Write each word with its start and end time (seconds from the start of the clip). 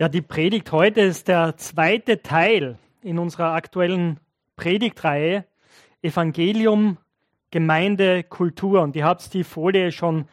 Ja, 0.00 0.08
die 0.08 0.22
Predigt 0.22 0.72
heute 0.72 1.02
ist 1.02 1.28
der 1.28 1.58
zweite 1.58 2.22
Teil 2.22 2.78
in 3.02 3.18
unserer 3.18 3.52
aktuellen 3.52 4.18
Predigtreihe 4.56 5.44
Evangelium, 6.00 6.96
Gemeinde, 7.50 8.22
Kultur. 8.22 8.80
Und 8.80 8.96
ihr 8.96 9.04
habt 9.04 9.34
die 9.34 9.44
Folie 9.44 9.92
schon 9.92 10.24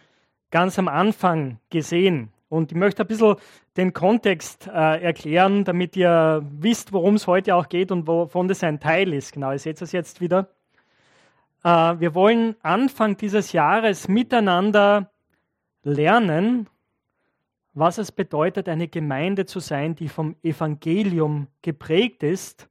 ganz 0.51 0.79
am 0.79 0.87
Anfang 0.87 1.59
gesehen. 1.69 2.31
Und 2.47 2.71
ich 2.71 2.77
möchte 2.77 3.03
ein 3.03 3.07
bisschen 3.07 3.35
den 3.75 3.91
Kontext 3.91 4.67
äh, 4.67 5.03
erklären, 5.03 5.65
damit 5.65 5.97
ihr 5.97 6.45
wisst, 6.49 6.93
worum 6.93 7.15
es 7.15 7.27
heute 7.27 7.53
auch 7.53 7.67
geht 7.67 7.91
und 7.91 8.07
wovon 8.07 8.47
das 8.47 8.63
ein 8.63 8.79
Teil 8.79 9.13
ist. 9.13 9.33
Genau, 9.33 9.51
ihr 9.51 9.59
seht 9.59 9.81
es 9.81 9.91
jetzt 9.91 10.21
wieder. 10.21 10.47
Äh, 11.65 11.99
wir 11.99 12.15
wollen 12.15 12.55
Anfang 12.61 13.17
dieses 13.17 13.51
Jahres 13.51 14.07
miteinander 14.07 15.11
lernen, 15.83 16.69
was 17.77 17.99
es 17.99 18.11
bedeutet, 18.11 18.67
eine 18.69 18.87
Gemeinde 18.87 19.45
zu 19.45 19.59
sein, 19.59 19.93
die 19.93 20.09
vom 20.09 20.35
Evangelium 20.41 21.47
geprägt 21.61 22.23
ist 22.23 22.67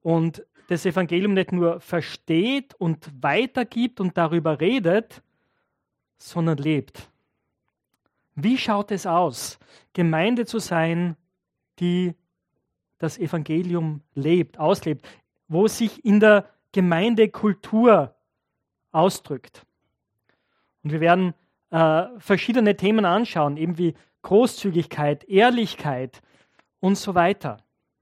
und 0.00 0.42
das 0.68 0.86
Evangelium 0.86 1.34
nicht 1.34 1.52
nur 1.52 1.80
versteht 1.80 2.74
und 2.74 3.10
weitergibt 3.20 4.00
und 4.00 4.16
darüber 4.16 4.58
redet, 4.58 5.22
sondern 6.16 6.56
lebt. 6.56 7.10
Wie 8.34 8.56
schaut 8.56 8.90
es 8.90 9.06
aus, 9.06 9.58
Gemeinde 9.92 10.46
zu 10.46 10.60
sein, 10.60 11.16
die 11.78 12.14
das 12.96 13.18
Evangelium 13.18 14.00
lebt, 14.14 14.58
auslebt, 14.58 15.06
wo 15.46 15.68
sich 15.68 16.02
in 16.06 16.20
der 16.20 16.48
Gemeindekultur 16.72 18.14
ausdrückt? 18.92 19.66
Und 20.82 20.92
wir 20.92 21.00
werden 21.00 21.34
äh, 21.70 22.04
verschiedene 22.18 22.76
Themen 22.76 23.04
anschauen, 23.04 23.56
eben 23.56 23.78
wie 23.78 23.94
Großzügigkeit, 24.22 25.24
Ehrlichkeit 25.24 26.20
und 26.80 26.96
so 26.96 27.14
weiter. 27.14 27.58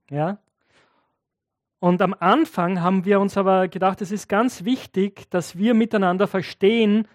Ja? 0.09 0.39
Und 1.79 2.01
am 2.01 2.13
Anfang 2.19 2.81
haben 2.81 3.05
wir 3.05 3.19
uns 3.19 3.37
aber 3.37 3.67
gedacht, 3.67 4.01
es 4.01 4.11
ist 4.11 4.27
ganz 4.27 4.65
wichtig, 4.65 5.29
dass 5.29 5.57
wir 5.57 5.73
miteinander 5.73 6.27
verstehen, 6.27 7.07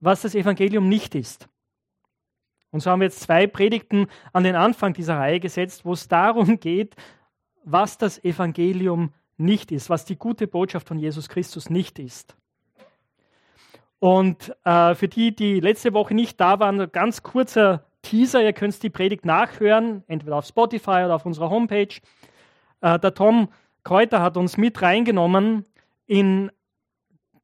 was 0.00 0.22
das 0.22 0.34
Evangelium 0.34 0.88
nicht 0.88 1.14
ist. 1.14 1.48
Und 2.70 2.80
so 2.80 2.90
haben 2.90 3.00
wir 3.00 3.06
jetzt 3.06 3.20
zwei 3.20 3.46
Predigten 3.46 4.08
an 4.32 4.44
den 4.44 4.56
Anfang 4.56 4.92
dieser 4.92 5.16
Reihe 5.16 5.40
gesetzt, 5.40 5.84
wo 5.84 5.92
es 5.92 6.08
darum 6.08 6.60
geht, 6.60 6.96
was 7.64 7.96
das 7.96 8.22
Evangelium 8.24 9.12
nicht 9.36 9.72
ist, 9.72 9.88
was 9.88 10.04
die 10.04 10.16
gute 10.16 10.46
Botschaft 10.46 10.88
von 10.88 10.98
Jesus 10.98 11.28
Christus 11.28 11.70
nicht 11.70 11.98
ist. 11.98 12.36
Und 14.00 14.54
äh, 14.64 14.94
für 14.94 15.08
die, 15.08 15.34
die 15.34 15.60
letzte 15.60 15.92
Woche 15.92 16.14
nicht 16.14 16.40
da 16.40 16.60
waren, 16.60 16.80
ein 16.80 16.92
ganz 16.92 17.22
kurzer 17.22 17.84
Teaser. 18.02 18.42
Ihr 18.42 18.52
könnt 18.52 18.80
die 18.82 18.90
Predigt 18.90 19.24
nachhören, 19.24 20.04
entweder 20.06 20.36
auf 20.36 20.46
Spotify 20.46 21.02
oder 21.04 21.16
auf 21.16 21.26
unserer 21.26 21.50
Homepage. 21.50 21.94
Äh, 22.80 22.98
der 22.98 23.14
Tom 23.14 23.48
Kräuter 23.82 24.22
hat 24.22 24.36
uns 24.36 24.56
mit 24.56 24.80
reingenommen 24.82 25.64
in 26.06 26.50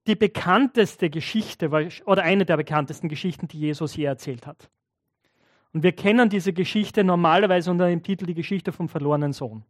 die 0.06 0.14
bekannteste 0.14 1.11
Geschichte 1.11 1.70
oder 2.05 2.22
eine 2.22 2.44
der 2.44 2.58
bekanntesten 2.58 3.08
Geschichten, 3.08 3.48
die 3.48 3.58
Jesus 3.58 3.96
je 3.96 4.05
erzählt 4.05 4.46
hat. 4.46 4.68
Und 5.72 5.83
wir 5.83 5.92
kennen 5.92 6.28
diese 6.28 6.52
Geschichte 6.52 7.02
normalerweise 7.02 7.70
unter 7.70 7.89
dem 7.89 8.02
Titel 8.02 8.27
Die 8.27 8.34
Geschichte 8.34 8.70
vom 8.70 8.89
verlorenen 8.89 9.33
Sohn. 9.33 9.64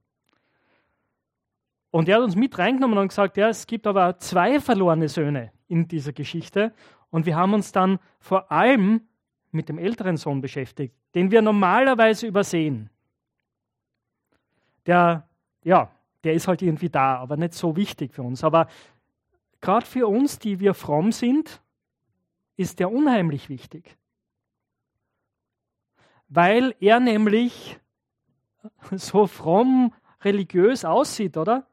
Und 1.91 2.09
er 2.09 2.17
hat 2.17 2.25
uns 2.25 2.35
mit 2.35 2.59
reingenommen 2.59 2.99
und 2.99 3.09
gesagt, 3.09 3.37
ja, 3.37 3.49
es 3.49 3.67
gibt 3.67 3.87
aber 3.87 4.19
zwei 4.19 4.61
verlorene 4.61 5.09
Söhne 5.09 5.54
in 5.69 5.89
dieser 5.89 6.13
Geschichte. 6.13 6.73
Und 7.11 7.27
wir 7.27 7.37
haben 7.37 7.55
uns 7.55 7.73
dann 7.73 7.99
vor 8.19 8.51
allem 8.51 9.03
mit 9.51 9.69
dem 9.69 9.79
älteren 9.79 10.17
Sohn 10.17 10.41
beschäftigt, 10.41 10.95
den 11.15 11.31
wir 11.31 11.43
normalerweise 11.43 12.27
übersehen. 12.27 12.91
Der, 14.87 15.29
ja, 15.63 15.91
der 16.25 16.35
ist 16.35 16.49
halt 16.49 16.63
irgendwie 16.63 16.91
da, 16.91 17.17
aber 17.19 17.37
nicht 17.37 17.55
so 17.55 17.77
wichtig 17.77 18.13
für 18.13 18.23
uns. 18.23 18.43
Aber 18.43 18.67
gerade 19.61 19.87
für 19.87 20.09
uns, 20.09 20.39
die 20.39 20.61
wir 20.61 20.75
fromm 20.75 21.13
sind, 21.13 21.63
ist 22.57 22.81
der 22.81 22.91
unheimlich 22.91 23.49
wichtig. 23.49 23.97
Weil 26.29 26.75
er 26.81 27.01
nämlich 27.01 27.79
so 28.91 29.27
fromm 29.27 29.93
religiös 30.23 30.85
aussieht, 30.85 31.37
oder? 31.37 31.67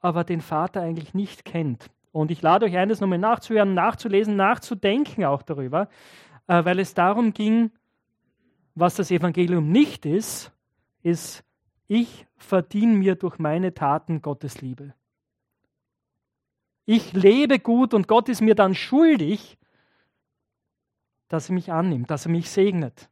Aber 0.00 0.24
den 0.24 0.40
Vater 0.40 0.82
eigentlich 0.82 1.14
nicht 1.14 1.44
kennt. 1.44 1.90
Und 2.16 2.30
ich 2.30 2.40
lade 2.40 2.64
euch 2.64 2.74
ein, 2.78 2.88
das 2.88 3.00
nochmal 3.00 3.18
nachzuhören, 3.18 3.74
nachzulesen, 3.74 4.36
nachzudenken 4.36 5.26
auch 5.26 5.42
darüber, 5.42 5.90
äh, 6.46 6.64
weil 6.64 6.78
es 6.78 6.94
darum 6.94 7.34
ging, 7.34 7.70
was 8.74 8.94
das 8.94 9.10
Evangelium 9.10 9.70
nicht 9.70 10.06
ist, 10.06 10.50
ist, 11.02 11.44
ich 11.88 12.26
verdiene 12.38 12.94
mir 12.94 13.16
durch 13.16 13.38
meine 13.38 13.74
Taten 13.74 14.22
Gottes 14.22 14.62
Liebe. 14.62 14.94
Ich 16.86 17.12
lebe 17.12 17.58
gut 17.58 17.92
und 17.92 18.08
Gott 18.08 18.30
ist 18.30 18.40
mir 18.40 18.54
dann 18.54 18.74
schuldig, 18.74 19.58
dass 21.28 21.50
er 21.50 21.54
mich 21.54 21.70
annimmt, 21.70 22.10
dass 22.10 22.24
er 22.24 22.32
mich 22.32 22.48
segnet. 22.48 23.10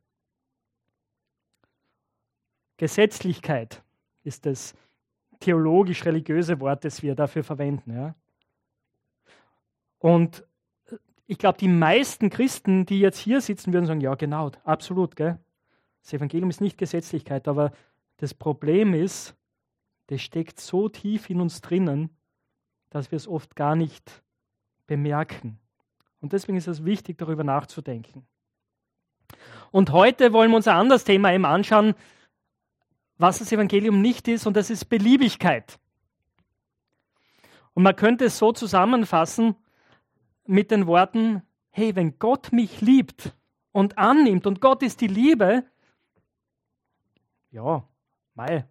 Gesetzlichkeit 2.78 3.82
ist 4.22 4.46
das 4.46 4.72
theologisch-religiöse 5.40 6.58
Wort, 6.60 6.86
das 6.86 7.02
wir 7.02 7.14
dafür 7.14 7.44
verwenden. 7.44 7.92
Ja? 7.92 8.14
Und 10.04 10.44
ich 11.26 11.38
glaube, 11.38 11.56
die 11.56 11.66
meisten 11.66 12.28
Christen, 12.28 12.84
die 12.84 13.00
jetzt 13.00 13.18
hier 13.18 13.40
sitzen, 13.40 13.72
würden 13.72 13.86
sagen, 13.86 14.02
ja 14.02 14.14
genau, 14.16 14.50
absolut. 14.62 15.16
Gell? 15.16 15.38
Das 16.02 16.12
Evangelium 16.12 16.50
ist 16.50 16.60
nicht 16.60 16.76
Gesetzlichkeit, 16.76 17.48
aber 17.48 17.72
das 18.18 18.34
Problem 18.34 18.92
ist, 18.92 19.34
das 20.08 20.20
steckt 20.20 20.60
so 20.60 20.90
tief 20.90 21.30
in 21.30 21.40
uns 21.40 21.62
drinnen, 21.62 22.10
dass 22.90 23.12
wir 23.12 23.16
es 23.16 23.26
oft 23.26 23.56
gar 23.56 23.76
nicht 23.76 24.22
bemerken. 24.86 25.58
Und 26.20 26.34
deswegen 26.34 26.58
ist 26.58 26.68
es 26.68 26.84
wichtig, 26.84 27.16
darüber 27.16 27.42
nachzudenken. 27.42 28.26
Und 29.70 29.90
heute 29.90 30.34
wollen 30.34 30.50
wir 30.50 30.56
uns 30.58 30.68
ein 30.68 30.76
anderes 30.76 31.04
Thema 31.04 31.32
eben 31.32 31.46
anschauen, 31.46 31.94
was 33.16 33.38
das 33.38 33.50
Evangelium 33.52 34.02
nicht 34.02 34.28
ist, 34.28 34.46
und 34.46 34.54
das 34.54 34.68
ist 34.68 34.84
Beliebigkeit. 34.84 35.78
Und 37.72 37.84
man 37.84 37.96
könnte 37.96 38.26
es 38.26 38.36
so 38.36 38.52
zusammenfassen, 38.52 39.56
mit 40.46 40.70
den 40.70 40.86
Worten, 40.86 41.42
hey, 41.70 41.96
wenn 41.96 42.18
Gott 42.18 42.52
mich 42.52 42.80
liebt 42.80 43.34
und 43.72 43.98
annimmt 43.98 44.46
und 44.46 44.60
Gott 44.60 44.82
ist 44.82 45.00
die 45.00 45.06
Liebe, 45.06 45.64
ja, 47.50 47.84
mei, 48.34 48.66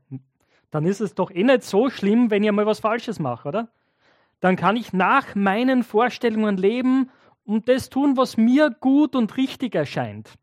dann 0.71 0.85
ist 0.85 1.01
es 1.01 1.15
doch 1.15 1.31
eh 1.31 1.43
nicht 1.43 1.63
so 1.63 1.89
schlimm, 1.89 2.31
wenn 2.31 2.43
ich 2.43 2.51
mal 2.51 2.65
was 2.65 2.79
Falsches 2.79 3.19
mache, 3.19 3.47
oder? 3.47 3.71
Dann 4.39 4.55
kann 4.55 4.75
ich 4.75 4.91
nach 4.91 5.35
meinen 5.35 5.83
Vorstellungen 5.83 6.57
leben 6.57 7.09
und 7.45 7.69
das 7.69 7.89
tun, 7.89 8.17
was 8.17 8.37
mir 8.37 8.71
gut 8.71 9.15
und 9.15 9.37
richtig 9.37 9.75
erscheint. 9.75 10.37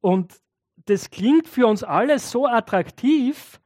Und 0.00 0.40
das 0.86 1.10
klingt 1.10 1.48
für 1.48 1.66
uns 1.66 1.82
alle 1.82 2.18
so 2.18 2.46
attraktiv, 2.46 3.60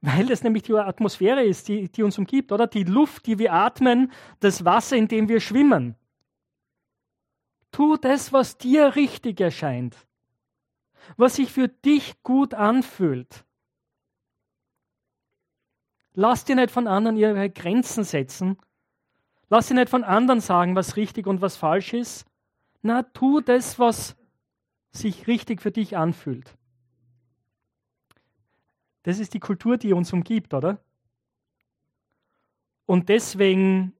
weil 0.00 0.26
das 0.26 0.42
nämlich 0.42 0.62
die 0.64 0.74
Atmosphäre 0.74 1.42
ist, 1.42 1.68
die, 1.68 1.88
die 1.88 2.02
uns 2.02 2.18
umgibt, 2.18 2.52
oder? 2.52 2.66
Die 2.66 2.84
Luft, 2.84 3.26
die 3.26 3.38
wir 3.38 3.52
atmen, 3.52 4.12
das 4.40 4.64
Wasser, 4.64 4.96
in 4.96 5.08
dem 5.08 5.28
wir 5.28 5.40
schwimmen. 5.40 5.96
Tu 7.70 7.96
das, 7.96 8.32
was 8.32 8.58
dir 8.58 8.96
richtig 8.96 9.40
erscheint, 9.40 9.96
was 11.16 11.36
sich 11.36 11.50
für 11.50 11.68
dich 11.68 12.22
gut 12.22 12.54
anfühlt. 12.54 13.44
Lass 16.14 16.44
dir 16.44 16.56
nicht 16.56 16.70
von 16.70 16.86
anderen 16.86 17.16
ihre 17.16 17.48
Grenzen 17.48 18.04
setzen. 18.04 18.58
Lass 19.48 19.68
dir 19.68 19.74
nicht 19.74 19.88
von 19.88 20.04
anderen 20.04 20.40
sagen, 20.40 20.76
was 20.76 20.96
richtig 20.96 21.26
und 21.26 21.40
was 21.40 21.56
falsch 21.56 21.94
ist. 21.94 22.26
Na, 22.82 23.02
tu 23.02 23.40
das, 23.40 23.78
was 23.78 24.16
sich 24.90 25.26
richtig 25.26 25.62
für 25.62 25.70
dich 25.70 25.96
anfühlt. 25.96 26.56
Das 29.02 29.18
ist 29.18 29.34
die 29.34 29.40
Kultur, 29.40 29.76
die 29.76 29.92
uns 29.92 30.12
umgibt, 30.12 30.54
oder? 30.54 30.78
Und 32.86 33.08
deswegen 33.08 33.94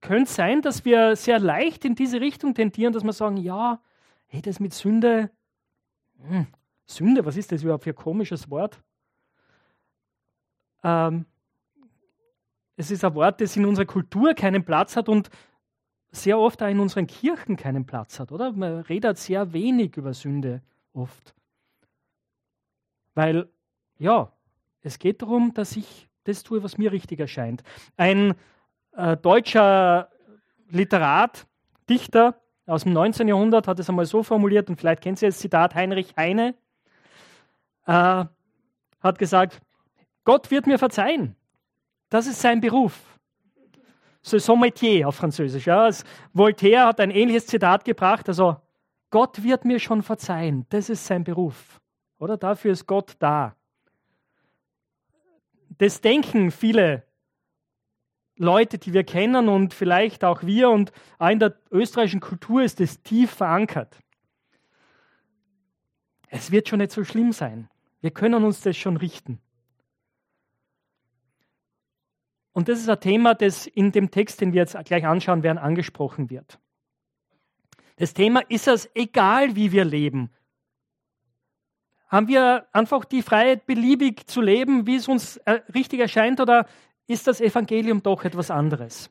könnte 0.00 0.24
es 0.24 0.34
sein, 0.34 0.62
dass 0.62 0.84
wir 0.84 1.16
sehr 1.16 1.38
leicht 1.38 1.84
in 1.84 1.94
diese 1.94 2.20
Richtung 2.20 2.54
tendieren, 2.54 2.92
dass 2.92 3.04
wir 3.04 3.12
sagen, 3.12 3.36
ja, 3.38 3.80
hey, 4.26 4.42
das 4.42 4.60
mit 4.60 4.74
Sünde, 4.74 5.30
hm, 6.18 6.46
Sünde, 6.86 7.24
was 7.24 7.36
ist 7.36 7.50
das 7.52 7.62
überhaupt 7.62 7.84
für 7.84 7.90
ein 7.90 7.96
komisches 7.96 8.50
Wort? 8.50 8.80
Ähm, 10.82 11.24
es 12.76 12.90
ist 12.90 13.04
ein 13.04 13.14
Wort, 13.14 13.40
das 13.40 13.56
in 13.56 13.64
unserer 13.64 13.86
Kultur 13.86 14.34
keinen 14.34 14.64
Platz 14.64 14.96
hat 14.96 15.08
und 15.08 15.30
sehr 16.10 16.38
oft 16.38 16.62
auch 16.62 16.68
in 16.68 16.80
unseren 16.80 17.06
Kirchen 17.06 17.56
keinen 17.56 17.86
Platz 17.86 18.20
hat, 18.20 18.30
oder? 18.30 18.52
Man 18.52 18.80
redet 18.80 19.18
sehr 19.18 19.52
wenig 19.52 19.96
über 19.96 20.12
Sünde 20.14 20.62
oft. 20.92 21.34
Weil, 23.14 23.48
ja, 23.98 24.32
es 24.82 24.98
geht 24.98 25.22
darum, 25.22 25.54
dass 25.54 25.76
ich 25.76 26.08
das 26.24 26.42
tue, 26.42 26.62
was 26.62 26.78
mir 26.78 26.92
richtig 26.92 27.20
erscheint. 27.20 27.62
Ein 27.96 28.34
äh, 28.96 29.16
deutscher 29.16 30.10
Literat, 30.68 31.46
Dichter, 31.88 32.40
aus 32.66 32.84
dem 32.84 32.92
19. 32.94 33.28
Jahrhundert 33.28 33.68
hat 33.68 33.78
es 33.78 33.88
einmal 33.88 34.06
so 34.06 34.22
formuliert, 34.22 34.70
und 34.70 34.76
vielleicht 34.80 35.02
kennt 35.02 35.20
ihr 35.20 35.28
das 35.28 35.38
Zitat, 35.38 35.74
Heinrich 35.74 36.16
Heine 36.16 36.54
äh, 37.86 38.24
hat 39.00 39.18
gesagt, 39.18 39.60
Gott 40.24 40.50
wird 40.50 40.66
mir 40.66 40.78
verzeihen. 40.78 41.36
Das 42.08 42.26
ist 42.26 42.40
sein 42.40 42.60
Beruf. 42.60 42.98
C'est 44.22 44.40
son 44.40 44.58
métier 44.58 45.06
auf 45.06 45.16
Französisch. 45.16 45.66
Ja. 45.66 45.90
Voltaire 46.32 46.86
hat 46.86 47.00
ein 47.00 47.10
ähnliches 47.10 47.46
Zitat 47.46 47.84
gebracht, 47.84 48.26
also 48.28 48.56
Gott 49.10 49.42
wird 49.42 49.66
mir 49.66 49.78
schon 49.78 50.02
verzeihen. 50.02 50.64
Das 50.70 50.88
ist 50.88 51.04
sein 51.04 51.24
Beruf. 51.24 51.80
Oder 52.24 52.38
dafür 52.38 52.72
ist 52.72 52.86
Gott 52.86 53.16
da. 53.18 53.54
Das 55.76 56.00
denken 56.00 56.50
viele 56.50 57.02
Leute, 58.36 58.78
die 58.78 58.94
wir 58.94 59.04
kennen 59.04 59.50
und 59.50 59.74
vielleicht 59.74 60.24
auch 60.24 60.42
wir 60.42 60.70
und 60.70 60.90
auch 61.18 61.28
in 61.28 61.38
der 61.38 61.54
österreichischen 61.70 62.20
Kultur 62.20 62.62
ist 62.62 62.80
es 62.80 63.02
tief 63.02 63.30
verankert. 63.30 63.98
Es 66.28 66.50
wird 66.50 66.66
schon 66.66 66.78
nicht 66.78 66.92
so 66.92 67.04
schlimm 67.04 67.32
sein. 67.32 67.68
Wir 68.00 68.10
können 68.10 68.42
uns 68.42 68.62
das 68.62 68.78
schon 68.78 68.96
richten. 68.96 69.38
Und 72.54 72.70
das 72.70 72.78
ist 72.78 72.88
ein 72.88 73.00
Thema, 73.00 73.34
das 73.34 73.66
in 73.66 73.92
dem 73.92 74.10
Text, 74.10 74.40
den 74.40 74.54
wir 74.54 74.62
jetzt 74.62 74.82
gleich 74.86 75.04
anschauen 75.04 75.42
werden, 75.42 75.58
angesprochen 75.58 76.30
wird. 76.30 76.58
Das 77.96 78.14
Thema 78.14 78.40
ist 78.48 78.66
es, 78.66 78.88
egal 78.94 79.56
wie 79.56 79.72
wir 79.72 79.84
leben. 79.84 80.30
Haben 82.08 82.28
wir 82.28 82.66
einfach 82.72 83.04
die 83.04 83.22
Freiheit, 83.22 83.66
beliebig 83.66 84.26
zu 84.26 84.40
leben, 84.40 84.86
wie 84.86 84.96
es 84.96 85.08
uns 85.08 85.38
äh, 85.38 85.60
richtig 85.74 86.00
erscheint, 86.00 86.40
oder 86.40 86.66
ist 87.06 87.26
das 87.26 87.40
Evangelium 87.40 88.02
doch 88.02 88.24
etwas 88.24 88.50
anderes? 88.50 89.10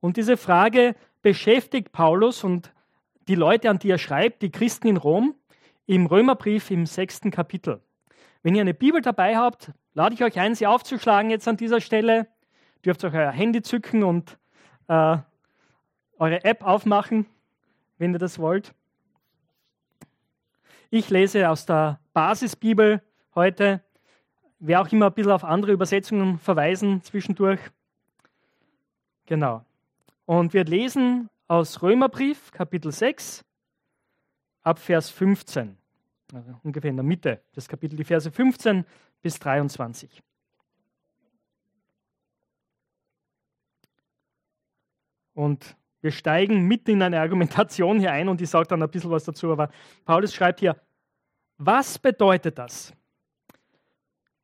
Und 0.00 0.16
diese 0.16 0.36
Frage 0.36 0.94
beschäftigt 1.22 1.92
Paulus 1.92 2.44
und 2.44 2.72
die 3.26 3.34
Leute, 3.34 3.68
an 3.70 3.78
die 3.78 3.90
er 3.90 3.98
schreibt, 3.98 4.42
die 4.42 4.50
Christen 4.50 4.88
in 4.88 4.96
Rom, 4.96 5.34
im 5.86 6.06
Römerbrief 6.06 6.70
im 6.70 6.86
sechsten 6.86 7.30
Kapitel. 7.30 7.80
Wenn 8.42 8.54
ihr 8.54 8.60
eine 8.60 8.74
Bibel 8.74 9.00
dabei 9.00 9.36
habt, 9.36 9.72
lade 9.94 10.14
ich 10.14 10.22
euch 10.22 10.38
ein, 10.38 10.54
sie 10.54 10.66
aufzuschlagen 10.66 11.30
jetzt 11.30 11.48
an 11.48 11.56
dieser 11.56 11.80
Stelle. 11.80 12.28
Ihr 12.76 12.82
dürft 12.84 13.04
euch 13.04 13.14
euer 13.14 13.32
Handy 13.32 13.62
zücken 13.62 14.04
und 14.04 14.38
äh, 14.86 15.18
eure 16.18 16.44
App 16.44 16.62
aufmachen, 16.62 17.26
wenn 17.98 18.12
ihr 18.12 18.18
das 18.18 18.38
wollt. 18.38 18.74
Ich 20.90 21.10
lese 21.10 21.50
aus 21.50 21.66
der 21.66 22.00
Basisbibel 22.14 23.02
heute 23.34 23.82
werde 24.58 24.82
auch 24.82 24.92
immer 24.92 25.06
ein 25.06 25.12
bisschen 25.12 25.32
auf 25.32 25.44
andere 25.44 25.72
Übersetzungen 25.72 26.38
verweisen 26.38 27.02
zwischendurch. 27.02 27.60
Genau. 29.26 29.64
Und 30.24 30.54
wir 30.54 30.64
lesen 30.64 31.28
aus 31.46 31.82
Römerbrief, 31.82 32.50
Kapitel 32.50 32.90
6, 32.90 33.44
ab 34.62 34.78
Vers 34.78 35.10
15. 35.10 35.76
Also 36.32 36.58
ungefähr 36.62 36.90
in 36.90 36.96
der 36.96 37.04
Mitte 37.04 37.42
des 37.54 37.68
Kapitels, 37.68 37.98
die 37.98 38.04
Verse 38.04 38.30
15 38.30 38.84
bis 39.22 39.38
23. 39.38 40.22
Und 45.34 45.76
wir 46.00 46.10
steigen 46.12 46.66
mitten 46.66 46.92
in 46.92 47.02
eine 47.02 47.20
Argumentation 47.20 47.98
hier 47.98 48.12
ein 48.12 48.28
und 48.28 48.40
ich 48.40 48.50
sage 48.50 48.68
dann 48.68 48.82
ein 48.82 48.90
bisschen 48.90 49.10
was 49.10 49.24
dazu, 49.24 49.50
aber 49.50 49.70
Paulus 50.04 50.34
schreibt 50.34 50.60
hier, 50.60 50.80
was 51.56 51.98
bedeutet 51.98 52.58
das? 52.58 52.92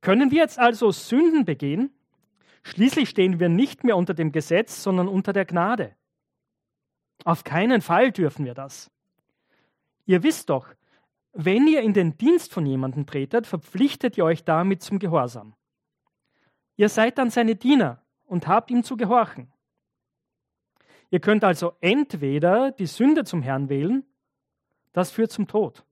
Können 0.00 0.30
wir 0.30 0.38
jetzt 0.38 0.58
also 0.58 0.90
Sünden 0.90 1.44
begehen? 1.44 1.90
Schließlich 2.64 3.08
stehen 3.08 3.38
wir 3.38 3.48
nicht 3.48 3.84
mehr 3.84 3.96
unter 3.96 4.14
dem 4.14 4.32
Gesetz, 4.32 4.82
sondern 4.82 5.06
unter 5.06 5.32
der 5.32 5.44
Gnade. 5.44 5.94
Auf 7.24 7.44
keinen 7.44 7.80
Fall 7.80 8.10
dürfen 8.10 8.44
wir 8.44 8.54
das. 8.54 8.90
Ihr 10.06 10.22
wisst 10.22 10.50
doch, 10.50 10.68
wenn 11.32 11.66
ihr 11.66 11.82
in 11.82 11.94
den 11.94 12.16
Dienst 12.16 12.52
von 12.52 12.66
jemandem 12.66 13.06
tretet, 13.06 13.46
verpflichtet 13.46 14.18
ihr 14.18 14.24
euch 14.24 14.44
damit 14.44 14.82
zum 14.82 14.98
Gehorsam. 14.98 15.54
Ihr 16.76 16.88
seid 16.88 17.18
dann 17.18 17.30
seine 17.30 17.54
Diener 17.54 18.02
und 18.24 18.46
habt 18.46 18.70
ihm 18.70 18.82
zu 18.82 18.96
gehorchen. 18.96 19.53
Ihr 21.10 21.20
könnt 21.20 21.44
also 21.44 21.74
entweder 21.80 22.72
die 22.72 22.86
Sünde 22.86 23.24
zum 23.24 23.42
Herrn 23.42 23.68
wählen, 23.68 24.04
das 24.92 25.10
führt 25.10 25.30
zum 25.30 25.46
Tod, 25.46 25.84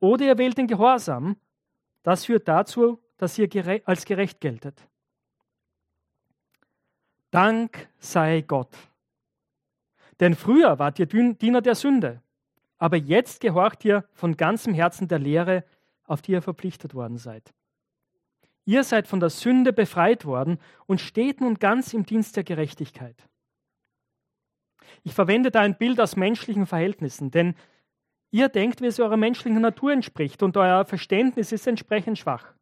oder 0.00 0.26
ihr 0.26 0.38
wählt 0.38 0.58
den 0.58 0.66
Gehorsam, 0.66 1.36
das 2.02 2.26
führt 2.26 2.46
dazu, 2.46 3.00
dass 3.16 3.38
ihr 3.38 3.48
als 3.86 4.04
gerecht 4.04 4.40
geltet. 4.40 4.80
Dank 7.30 7.88
sei 7.98 8.42
Gott. 8.42 8.74
Denn 10.20 10.34
früher 10.34 10.78
wart 10.78 10.98
ihr 10.98 11.06
Diener 11.06 11.60
der 11.60 11.74
Sünde, 11.74 12.22
aber 12.78 12.96
jetzt 12.96 13.40
gehorcht 13.40 13.84
ihr 13.84 14.04
von 14.12 14.36
ganzem 14.36 14.74
Herzen 14.74 15.08
der 15.08 15.18
Lehre, 15.18 15.64
auf 16.04 16.22
die 16.22 16.32
ihr 16.32 16.42
verpflichtet 16.42 16.94
worden 16.94 17.18
seid. 17.18 17.52
Ihr 18.64 18.84
seid 18.84 19.06
von 19.06 19.20
der 19.20 19.30
Sünde 19.30 19.72
befreit 19.72 20.24
worden 20.24 20.58
und 20.86 21.00
steht 21.00 21.40
nun 21.40 21.54
ganz 21.54 21.92
im 21.94 22.04
Dienst 22.04 22.36
der 22.36 22.44
Gerechtigkeit. 22.44 23.16
Ich 25.02 25.14
verwende 25.14 25.50
da 25.50 25.60
ein 25.60 25.76
Bild 25.76 26.00
aus 26.00 26.16
menschlichen 26.16 26.66
Verhältnissen, 26.66 27.30
denn 27.30 27.54
ihr 28.30 28.48
denkt, 28.48 28.80
wie 28.80 28.86
es 28.86 29.00
eurer 29.00 29.16
menschlichen 29.16 29.60
Natur 29.60 29.92
entspricht 29.92 30.42
und 30.42 30.56
euer 30.56 30.84
Verständnis 30.84 31.52
ist 31.52 31.66
entsprechend 31.66 32.18
schwach. 32.18 32.54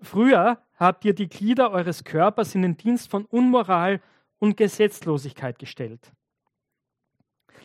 Früher 0.00 0.62
habt 0.76 1.04
ihr 1.04 1.14
die 1.14 1.28
Glieder 1.28 1.70
eures 1.70 2.04
Körpers 2.04 2.54
in 2.54 2.62
den 2.62 2.76
Dienst 2.76 3.10
von 3.10 3.24
Unmoral 3.24 4.00
und 4.38 4.56
Gesetzlosigkeit 4.56 5.58
gestellt. 5.58 6.12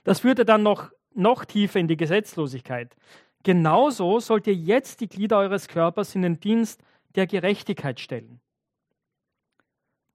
Das 0.04 0.22
führte 0.22 0.45
dann 0.45 0.63
noch, 0.63 0.92
noch 1.13 1.45
tiefer 1.45 1.80
in 1.80 1.88
die 1.88 1.98
Gesetzlosigkeit. 1.98 2.95
Genauso 3.44 4.19
sollt 4.19 4.48
ihr 4.48 4.56
jetzt 4.56 5.02
die 5.02 5.07
Glieder 5.10 5.38
eures 5.38 5.68
Körpers 5.68 6.16
in 6.16 6.22
den 6.22 6.40
Dienst 6.40 6.81
der 7.16 7.28
Gerechtigkeit 7.28 8.00
stellen. 8.00 8.40